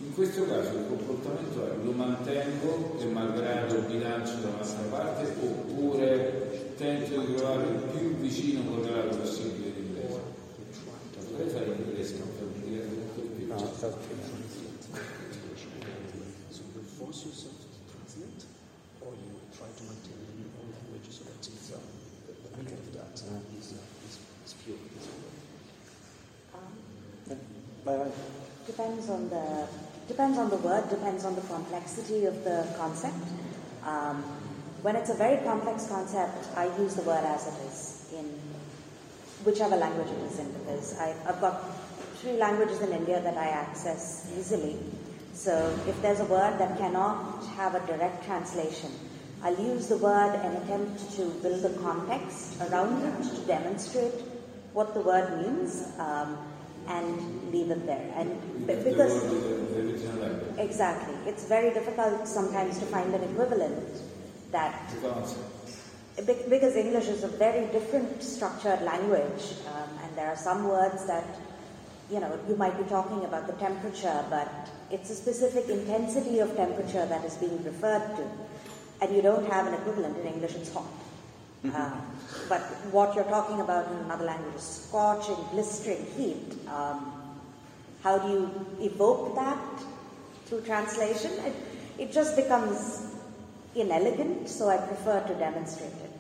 [0.05, 6.47] In questo caso il comportamento è lo mantengo e malgrado bilancio da un'altra parte oppure
[6.78, 10.20] tento di trovare il più vicino correlato possibile di inglese.
[11.16, 13.48] Potrei fare in inglese, non per un dire molto di più.
[13.48, 13.58] No,
[16.98, 18.46] force yourself to translate
[19.02, 21.78] or you try to maintain in your own language so that it's, uh,
[22.26, 24.78] the, the meaning of that uh, is, uh, is, is pure.
[24.98, 25.06] Is
[26.58, 27.38] Um,
[27.86, 28.12] Vai, vai.
[28.66, 29.68] depends on the
[30.08, 33.16] depends on the word, depends on the complexity of the concept.
[33.86, 34.24] Um,
[34.82, 37.94] when it's a very complex concept, I use the word as it is.
[38.14, 38.26] In
[39.44, 41.62] whichever language it is in, because I, I've got
[42.16, 44.78] three languages in India that I access easily.
[45.34, 48.92] So if there's a word that cannot have a direct translation,
[49.44, 54.16] I'll use the word and attempt to build a context around it to demonstrate
[54.74, 56.38] what the word means um,
[56.88, 58.12] and leave it there.
[58.16, 59.24] And because
[60.58, 64.02] exactly, it's very difficult sometimes to find an equivalent
[64.52, 64.93] that
[66.26, 71.26] because English is a very different structured language, um, and there are some words that
[72.12, 74.50] you know you might be talking about the temperature, but
[74.89, 78.26] it's a specific intensity of temperature that is being referred to,
[79.02, 80.56] and you don't have an equivalent in English.
[80.56, 80.86] It's hot.
[81.66, 81.76] Mm-hmm.
[81.76, 82.02] Uh,
[82.50, 86.54] but what you're talking about in another language is scorching, blistering heat.
[86.68, 87.12] Um,
[88.04, 89.58] how do you evoke that
[90.45, 91.32] through translation?
[91.45, 91.56] It,
[91.98, 93.16] it just becomes
[93.80, 96.16] inelegant, so I prefer to demonstrate it.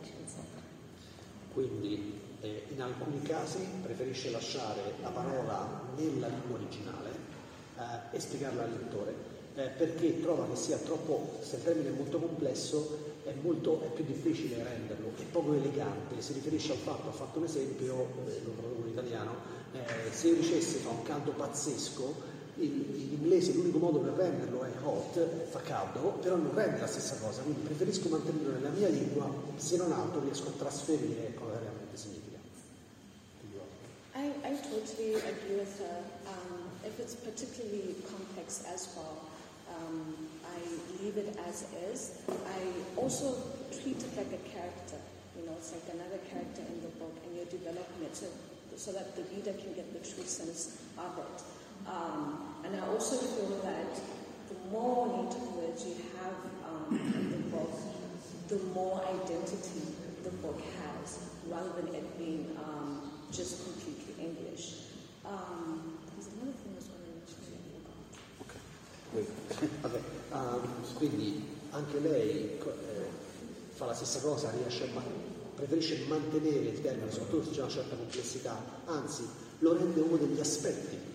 [1.53, 7.09] Quindi eh, in alcuni casi preferisce lasciare la parola nella lingua originale
[7.77, 11.91] eh, e spiegarla al lettore eh, perché trova che sia troppo, se il termine è
[11.91, 17.09] molto complesso, è, molto, è più difficile renderlo, è poco elegante, si riferisce al fatto,
[17.09, 19.31] ha fatto un esempio, eh, lo traduco in italiano,
[19.73, 24.71] eh, se io dicessi fa un caldo pazzesco, in inglese l'unico modo per renderlo è
[24.83, 29.29] hot, fa caldo, però non rende la stessa cosa, quindi preferisco mantenerlo nella mia lingua,
[29.57, 32.35] se non altro riesco a trasferire cosa realmente significa.
[34.15, 36.01] I, I totally agree with her.
[36.25, 39.29] Um, if it's particularly complex as well,
[39.69, 42.13] um, I leave it as is.
[42.27, 43.37] I also
[43.69, 44.97] treat it like a character.
[45.37, 48.25] You know, it's like another character in the book, and you're developing it so,
[48.75, 51.56] so that the reader can get the true sense of it.
[51.85, 53.93] Um, and I also feel that
[54.49, 55.07] the more
[55.77, 57.71] words you have um, in the book,
[58.47, 59.81] the more identity
[60.23, 64.75] the book has, rather than it being um, just completely English.
[65.25, 67.35] Um, there's another thing wanting to
[68.41, 69.69] Okay.
[69.81, 70.01] Vabbè,
[70.31, 70.61] um,
[70.95, 73.09] quindi anche lei eh,
[73.69, 75.01] fa la stessa cosa, riesce a
[75.55, 78.55] preferisce mantenere il termine, soprattutto c'è una certa complessità,
[78.85, 79.27] anzi
[79.59, 81.06] lo rende uno degli aspetti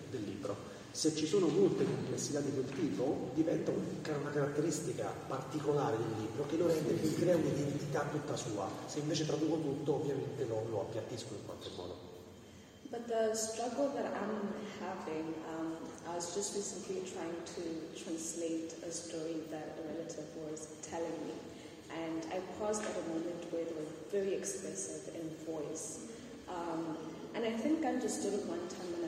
[0.42, 0.70] libro.
[0.90, 6.56] Se ci sono molte complessità di quel tipo, diventa una caratteristica particolare del libro che
[6.56, 8.68] lo rende, che crea un'identità tutta sua.
[8.86, 12.10] Se invece traduco tutto, ovviamente lo, lo appiattisco in qualche modo.
[12.90, 17.62] But the struggle that I'm having, um, I was just recently trying to
[17.96, 21.32] translate a story that a relative was telling me.
[21.88, 26.04] And I paused at a moment where they were very expressive in voice.
[26.48, 26.98] Um,
[27.34, 29.01] and I think I understood it one time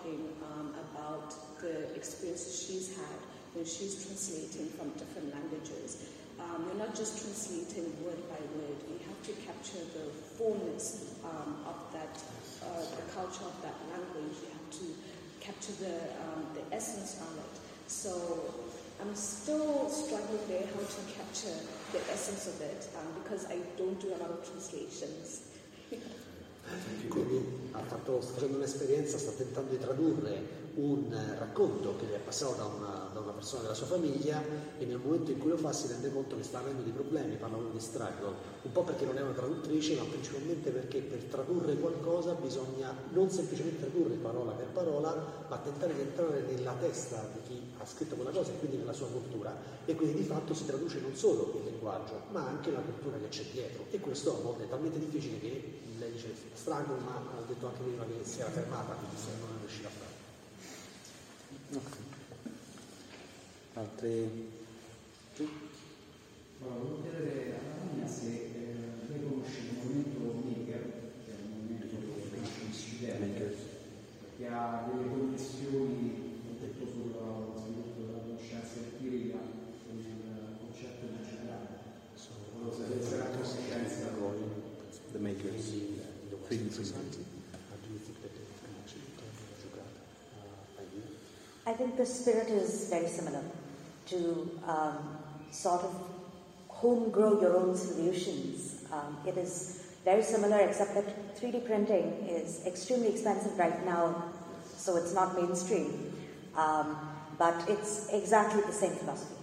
[0.00, 3.20] talking um, about the experiences she's had
[3.54, 6.08] when she's translating from different languages.
[6.38, 11.56] Um, you're not just translating word by word, you have to capture the fullness um,
[11.66, 12.16] of that,
[12.64, 14.86] uh, the culture of that language, you have to
[15.40, 17.60] capture the, um, the essence of it.
[17.88, 18.54] So
[19.02, 21.56] I'm still struggling there how to capture
[21.92, 25.42] the essence of it um, because I don't do a lot of translations.
[27.08, 32.64] Quindi ha fatto, facendo un'esperienza, sta tentando di tradurre un racconto che è passato da
[32.64, 34.42] una, da una, persona della sua famiglia
[34.78, 37.36] e nel momento in cui lo fa si rende conto che sta avendo dei problemi,
[37.36, 41.22] parla proprio di struggle, un po' perché non è una traduttrice ma principalmente perché per
[41.24, 47.28] tradurre qualcosa bisogna non semplicemente tradurre parola per parola ma tentare di entrare nella testa
[47.32, 50.54] di chi ha scritto quella cosa e quindi nella sua cultura e quindi di fatto
[50.54, 54.36] si traduce non solo il linguaggio ma anche la cultura che c'è dietro e questo
[54.36, 55.62] a volte è talmente difficile che
[55.98, 59.58] lei dice struggle ma ha detto anche prima che si era fermata quindi non è
[59.60, 59.99] riuscita a.
[61.72, 62.02] Okay.
[63.74, 64.50] Altri?
[65.34, 65.48] Sì?
[66.58, 70.18] Volevo chiedere a Tania se eh, lei conosce il movimento
[70.48, 70.82] Maker,
[71.24, 72.90] che è un movimento che nasce in Sud
[74.36, 76.19] che ha delle connessioni
[91.70, 93.44] I think the spirit is very similar
[94.06, 95.18] to um,
[95.52, 95.94] sort of
[96.66, 98.82] home grow your own solutions.
[98.92, 101.06] Um, it is very similar, except that
[101.40, 104.32] 3D printing is extremely expensive right now,
[104.76, 106.12] so it's not mainstream.
[106.56, 106.96] Um,
[107.38, 109.36] but it's exactly the same philosophy.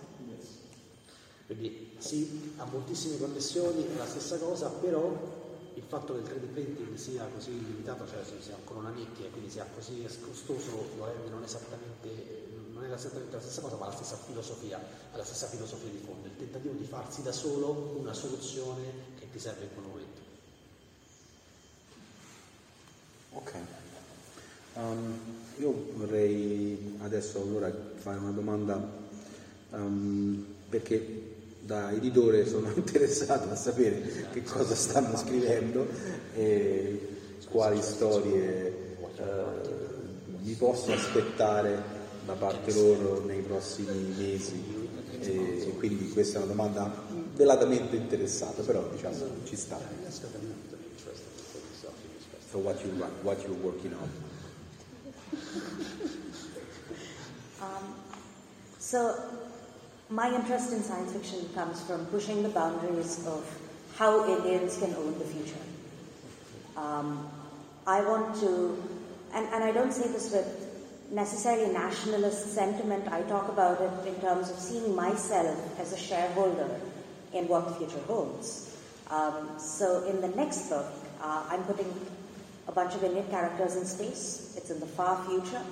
[1.48, 5.37] Quindi sì, ha moltissime connessioni, è la stessa cosa, però
[5.78, 9.30] il fatto che il 3D printing sia così limitato, cioè sia ancora una nicchia e
[9.30, 11.44] quindi sia così costoso, non
[12.74, 14.80] non è esattamente la stessa cosa, ma la stessa filosofia,
[15.14, 18.84] la stessa filosofia di fondo, il tentativo di farsi da solo una soluzione
[19.20, 20.22] che ti serve in quel momento.
[23.34, 23.54] Ok.
[24.74, 25.20] Um,
[25.58, 28.80] io vorrei adesso allora fare una domanda
[29.72, 31.27] um, perché
[31.68, 35.86] da editore sono interessato a sapere che cosa stanno scrivendo
[36.34, 37.16] e
[37.52, 41.96] quali storie uh, mi posso aspettare
[42.26, 44.76] da parte loro nei prossimi mesi
[45.20, 47.04] e quindi questa è una domanda
[47.36, 49.78] velatamente interessata, però diciamo ci sta.
[52.50, 52.94] So what you
[53.24, 54.10] what you're working on.
[57.60, 57.96] Um,
[58.78, 59.47] so
[60.10, 63.46] my interest in science fiction comes from pushing the boundaries of
[63.96, 65.60] how Indians can own the future.
[66.78, 67.30] Um,
[67.86, 68.82] I want to,
[69.34, 70.48] and, and I don't say this with
[71.12, 73.12] necessarily nationalist sentiment.
[73.12, 76.70] I talk about it in terms of seeing myself as a shareholder
[77.34, 78.78] in what the future holds.
[79.10, 80.86] Um, so in the next book,
[81.22, 81.94] uh, I'm putting
[82.68, 84.54] a bunch of Indian characters in space.
[84.58, 85.64] It's in the far future,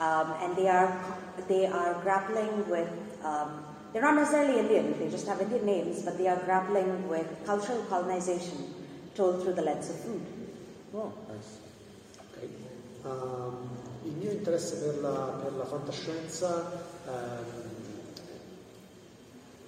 [0.00, 1.18] um, and they are
[1.48, 2.88] they are grappling with.
[3.24, 7.26] Um, they're not necessarily Indian; they just have Indian names, but they are grappling with
[7.44, 8.74] cultural colonization
[9.14, 10.22] told through the lens of food.
[10.94, 11.58] Oh, nice.
[12.32, 12.48] Okay.
[13.04, 13.68] Um,
[14.04, 16.70] il mio interesse per la, per la fantascienza
[17.06, 17.70] ehm,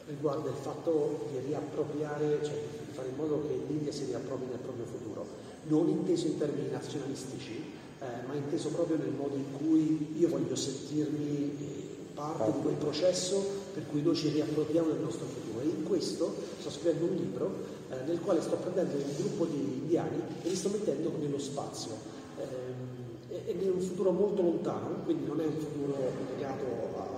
[0.06, 4.58] riguarda il fatto di riappropriare, cioè di fare in modo che l'India si riappropri del
[4.58, 5.26] proprio futuro,
[5.68, 10.56] non inteso in termini nazionalistici, eh, ma inteso proprio nel modo in cui io voglio
[10.56, 11.83] sentirmi eh,
[12.14, 15.60] parte di quel processo per cui noi ci riappropriamo del nostro futuro.
[15.60, 17.50] E in questo sto scrivendo un libro
[17.90, 21.92] eh, nel quale sto prendendo un gruppo di indiani e li sto mettendo nello spazio.
[22.38, 22.92] Eh,
[23.46, 25.96] ed è un futuro molto lontano, quindi non è un futuro
[26.34, 26.64] legato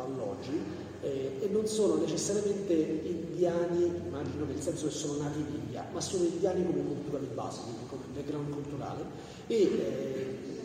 [0.03, 0.59] all'oggi
[1.03, 6.01] eh, e non sono necessariamente indiani, immagino nel senso che sono nati in India, ma
[6.01, 9.05] sono indiani come cultura di base, come background culturale
[9.47, 10.56] e eh,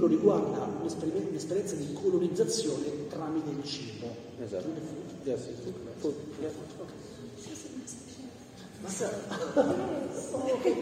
[0.00, 4.06] libro riguarda un'esperienza di colonizzazione tramite il cibo.
[4.42, 4.68] Esatto.
[5.24, 5.40] Yes.
[5.98, 6.14] Food.
[6.40, 6.50] Yeah.
[10.32, 10.74] Okay.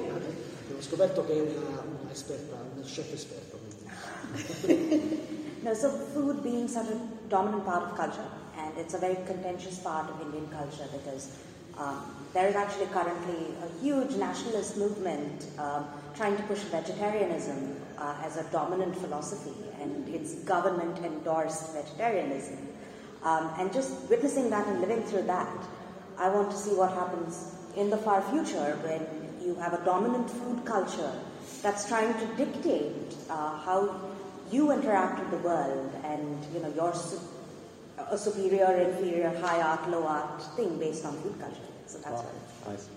[0.77, 3.59] Ho scoperto che è una, una esperta, una chef esperto.
[5.63, 6.97] no, so food being such a
[7.29, 8.25] dominant part of culture,
[8.57, 11.29] and it's a very contentious part of Indian culture because
[11.79, 18.17] um, there is actually currently a huge nationalist movement um, trying to push vegetarianism uh,
[18.23, 22.59] as a dominant philosophy, and it's government endorsed vegetarianism.
[23.23, 25.59] Um, and just witnessing that and living through that,
[26.19, 29.07] I want to see what happens in the far future when
[29.45, 31.13] you have a dominant food culture
[31.63, 34.01] that's trying to dictate uh, how
[34.51, 36.95] you interact with the world and you know your
[38.11, 41.73] a superior, inferior, high art, low art thing based on food culture.
[41.87, 42.73] So that's wow.
[42.73, 42.89] Nice.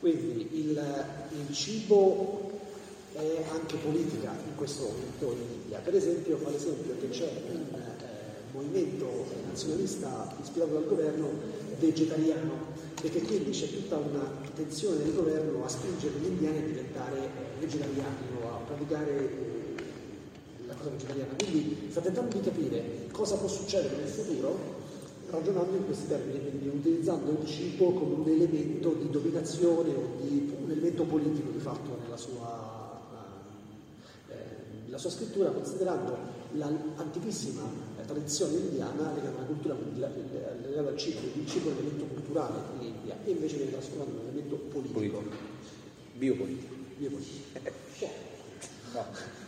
[0.00, 1.04] Quindi il,
[1.46, 2.50] il, cibo
[3.12, 5.78] è anche politica in questo momento in India.
[5.80, 11.28] Per esempio, fa l'esempio che c'è un eh, movimento nazionalista ispirato dal governo
[11.78, 17.28] vegetariano, perché quindi c'è tutta una tensione del governo a spingere gli indiani a diventare
[17.58, 19.59] vegetariani o a praticare
[20.70, 21.34] la cosa vegetariana.
[21.36, 24.78] Quindi sta tentando di capire cosa può succedere nel futuro
[25.30, 30.52] ragionando in questi termini, quindi utilizzando il cibo come un elemento di dominazione o di
[30.60, 33.00] un elemento politico di fatto nella sua,
[34.28, 37.62] eh, la sua scrittura, considerando l'antichissima
[38.04, 42.86] tradizione indiana legata alla cultura, legata al cibo, il cibo è un elemento culturale in
[42.86, 44.98] India e invece viene trasformato in un elemento politico.
[44.98, 45.36] politico.
[46.14, 46.74] Biopolitico.
[46.96, 47.60] Biopolitico.
[48.94, 49.39] no.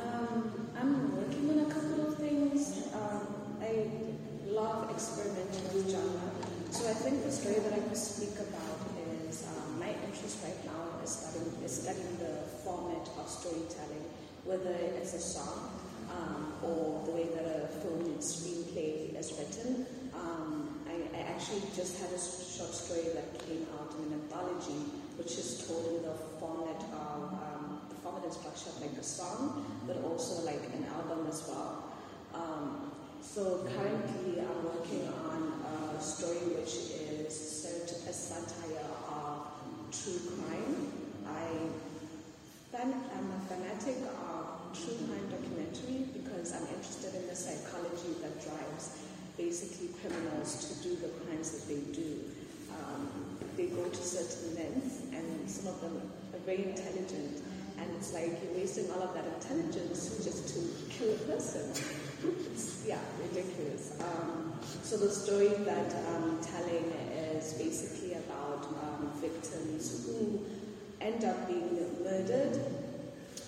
[0.00, 2.88] Um, I'm working on a couple of things.
[2.94, 3.26] Um,
[3.60, 3.90] I
[4.46, 6.30] love experimenting with genre.
[6.70, 8.78] So I think the story that I can speak about
[9.28, 14.04] is um, my interest right now is studying, the format of storytelling,
[14.44, 15.76] whether it's a song
[16.62, 19.86] or the way that a film and screenplay is written.
[20.14, 25.38] I, I actually just had a short story that came out in an anthology, which
[25.38, 27.32] is told in the format of
[28.10, 31.84] format structure like a song, but also like an album as well.
[32.34, 32.92] Um,
[33.22, 35.52] so currently I'm working on
[35.96, 39.46] a story which is set a satire of
[39.92, 40.92] true crime.
[41.26, 41.46] I
[42.80, 48.98] am a fanatic of true crime documentary because I'm interested in the psychology that drives
[49.36, 52.24] basically criminals to do the crimes that they do.
[52.70, 57.42] Um, they go to certain lengths and some of them are very intelligent
[57.80, 60.60] and it's like you're wasting all of that intelligence just to
[60.92, 61.72] kill a person.
[62.52, 63.98] It's, yeah, ridiculous.
[64.00, 64.52] Um,
[64.82, 66.92] so the story that I'm telling
[67.34, 70.44] is basically about um, victims who
[71.00, 72.60] end up being murdered,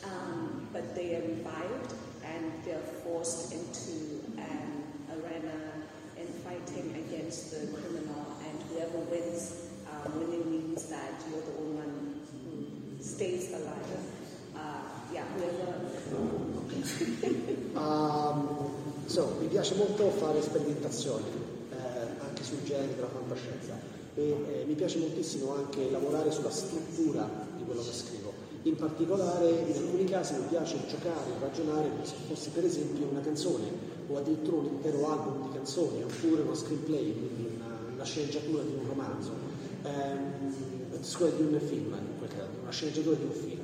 [0.04, 1.94] um, but they are revived
[2.24, 5.52] and they're forced into an arena
[6.18, 11.76] in fighting against the criminal, and whoever wins, um, winning means that you're the only
[11.76, 14.11] one who stays alive.
[17.74, 18.48] Um,
[19.06, 21.24] so, mi piace molto fare sperimentazioni,
[21.70, 21.76] eh,
[22.26, 27.64] anche sul genere della fantascienza e eh, mi piace moltissimo anche lavorare sulla struttura di
[27.64, 28.32] quello che scrivo.
[28.64, 33.20] In particolare in alcuni casi mi piace giocare, ragionare come se fosse per esempio una
[33.20, 33.64] canzone
[34.06, 38.74] o addirittura un intero album di canzoni oppure uno screenplay, quindi una, una sceneggiatura di
[38.74, 39.32] un romanzo,
[39.82, 40.54] ehm,
[40.90, 43.61] di un film, in quel caso, una sceneggiatura di un film.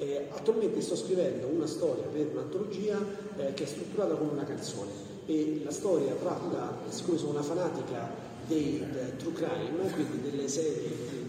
[0.00, 2.98] Eh, attualmente sto scrivendo una storia per un'antologia
[3.36, 4.90] eh, che è strutturata come una canzone
[5.26, 8.08] e la storia tratta, siccome sono una fanatica
[8.46, 8.82] dei
[9.18, 11.28] true crime, quindi delle serie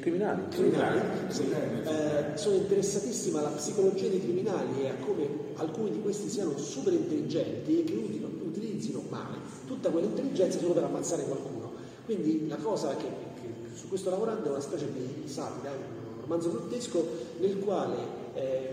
[0.00, 1.50] criminali, criminali sì.
[1.50, 6.92] eh, sono interessatissima alla psicologia dei criminali e a come alcuni di questi siano super
[6.92, 11.72] intelligenti e che utilizzino, utilizzino male tutta quell'intelligenza solo per ammazzare qualcuno.
[12.04, 13.06] Quindi la cosa che,
[13.40, 15.95] che su cui sto lavorando è una specie di satira, un
[16.26, 17.08] romanzo grottesco
[17.38, 17.96] nel quale
[18.34, 18.68] eh,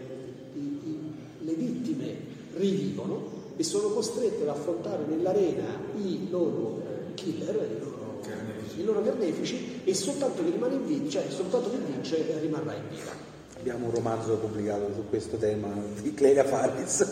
[0.56, 1.00] i, i,
[1.40, 2.16] le vittime
[2.56, 5.66] rivivono e sono costrette ad affrontare nell'arena
[5.98, 8.80] i loro eh, killer, i loro carnefici.
[8.80, 12.90] i loro carnefici e soltanto chi rimane in vita, cioè soltanto chi vince rimarrà in
[12.90, 13.32] vita.
[13.60, 15.70] Abbiamo un romanzo pubblicato su questo tema
[16.02, 17.06] di Clelia Faris.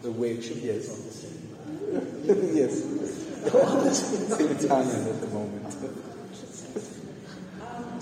[0.00, 0.90] The Witch, yes.
[2.52, 2.82] yes.
[4.28, 6.06] Same Italian at the moment.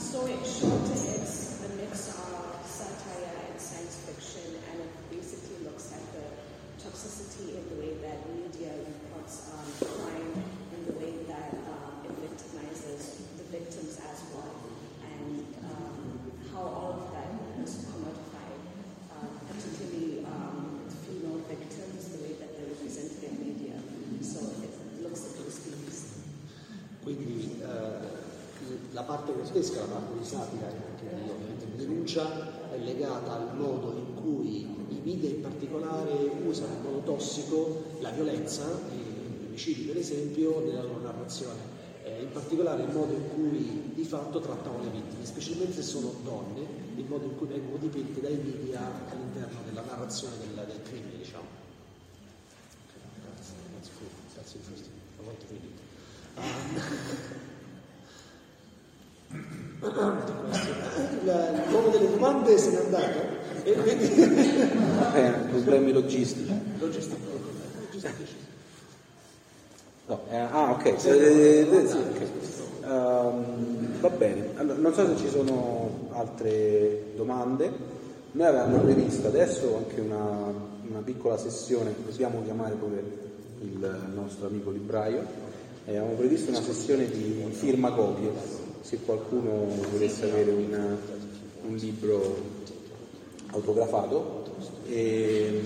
[0.06, 1.25] Um, so it's
[29.06, 31.06] parte grottesca, la parte di satira che
[31.76, 36.12] denuncia è legata al modo in cui i media in particolare
[36.44, 41.74] usano in modo tossico la violenza, gli omicidi per esempio, nella loro narrazione.
[42.02, 46.14] Eh, in particolare il modo in cui di fatto trattano le vittime, specialmente se sono
[46.22, 46.60] donne,
[46.96, 48.80] il modo in cui vengono dipinte dai media
[49.10, 51.64] all'interno della narrazione del, del crimine, diciamo.
[53.24, 53.54] Grazie,
[54.34, 55.74] grazie, il
[59.92, 64.04] nome delle domande se n'è andato e quindi
[65.14, 66.52] eh, problemi logistici.
[66.78, 67.24] Logistici.
[70.08, 72.30] No, eh, ah ok, eh, eh, sì, okay.
[72.84, 74.50] Um, va bene.
[74.54, 77.72] Allora, non so se ci sono altre domande.
[78.30, 80.52] Noi avevamo previsto adesso anche una,
[80.88, 83.02] una piccola sessione dobbiamo chiamare pure
[83.62, 85.24] il nostro amico libraio.
[85.86, 88.30] Eh, avevamo previsto una sessione di firma copie,
[88.86, 90.96] se qualcuno volesse avere una,
[91.66, 92.36] un libro
[93.50, 94.44] autografato
[94.86, 95.60] e,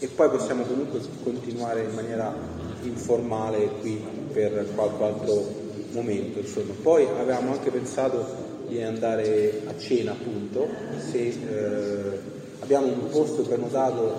[0.00, 2.34] e, poi possiamo comunque continuare in maniera
[2.82, 5.46] informale qui per qualche altro
[5.92, 6.40] momento.
[6.40, 6.72] Insomma.
[6.82, 8.26] Poi avevamo anche pensato
[8.66, 10.66] di andare a cena appunto,
[11.12, 12.18] se eh,
[12.58, 14.18] abbiamo un posto prenotato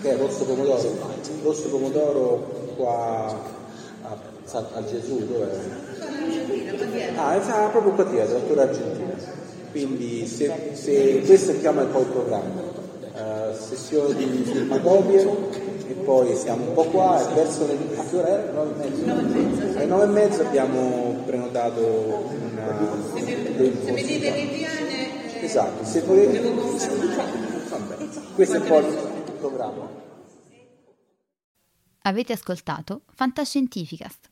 [0.00, 0.98] che è Rosso Pomodoro,
[1.44, 3.60] Rosso Pomodoro qua
[4.44, 5.91] a Gesù dov'è?
[7.16, 9.14] Ah, è proprio qua dietro, la argentina.
[9.70, 15.20] Quindi se, se questo chiama poi il programma, uh, sessione di filmacopie
[15.88, 17.78] e poi siamo un po' qua e verso le...
[17.96, 18.52] a che ora è?
[18.52, 19.78] 9 e mezza?
[19.78, 22.96] Alle 9 e mezza abbiamo prenotato una...
[23.14, 23.22] Se
[23.92, 25.40] vedete Viviane...
[25.40, 26.40] Eh, esatto, se volete...
[26.40, 27.96] Vabbè,
[28.34, 29.88] questo è un po' il programma.
[32.02, 34.31] Avete ascoltato Fantascientificast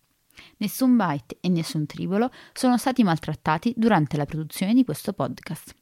[0.57, 5.75] Nessun byte e nessun tribolo sono stati maltrattati durante la produzione di questo podcast.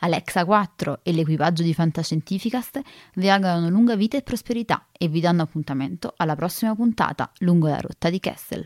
[0.00, 2.80] Alexa 4 e l'equipaggio di Fantascientificast
[3.14, 7.80] vi augurano lunga vita e prosperità e vi danno appuntamento alla prossima puntata lungo la
[7.80, 8.64] rotta di Kessel.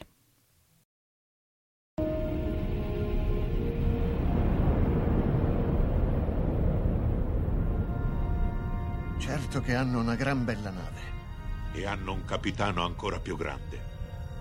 [9.19, 11.19] Certo che hanno una gran bella nave.
[11.73, 13.90] E hanno un capitano ancora più grande.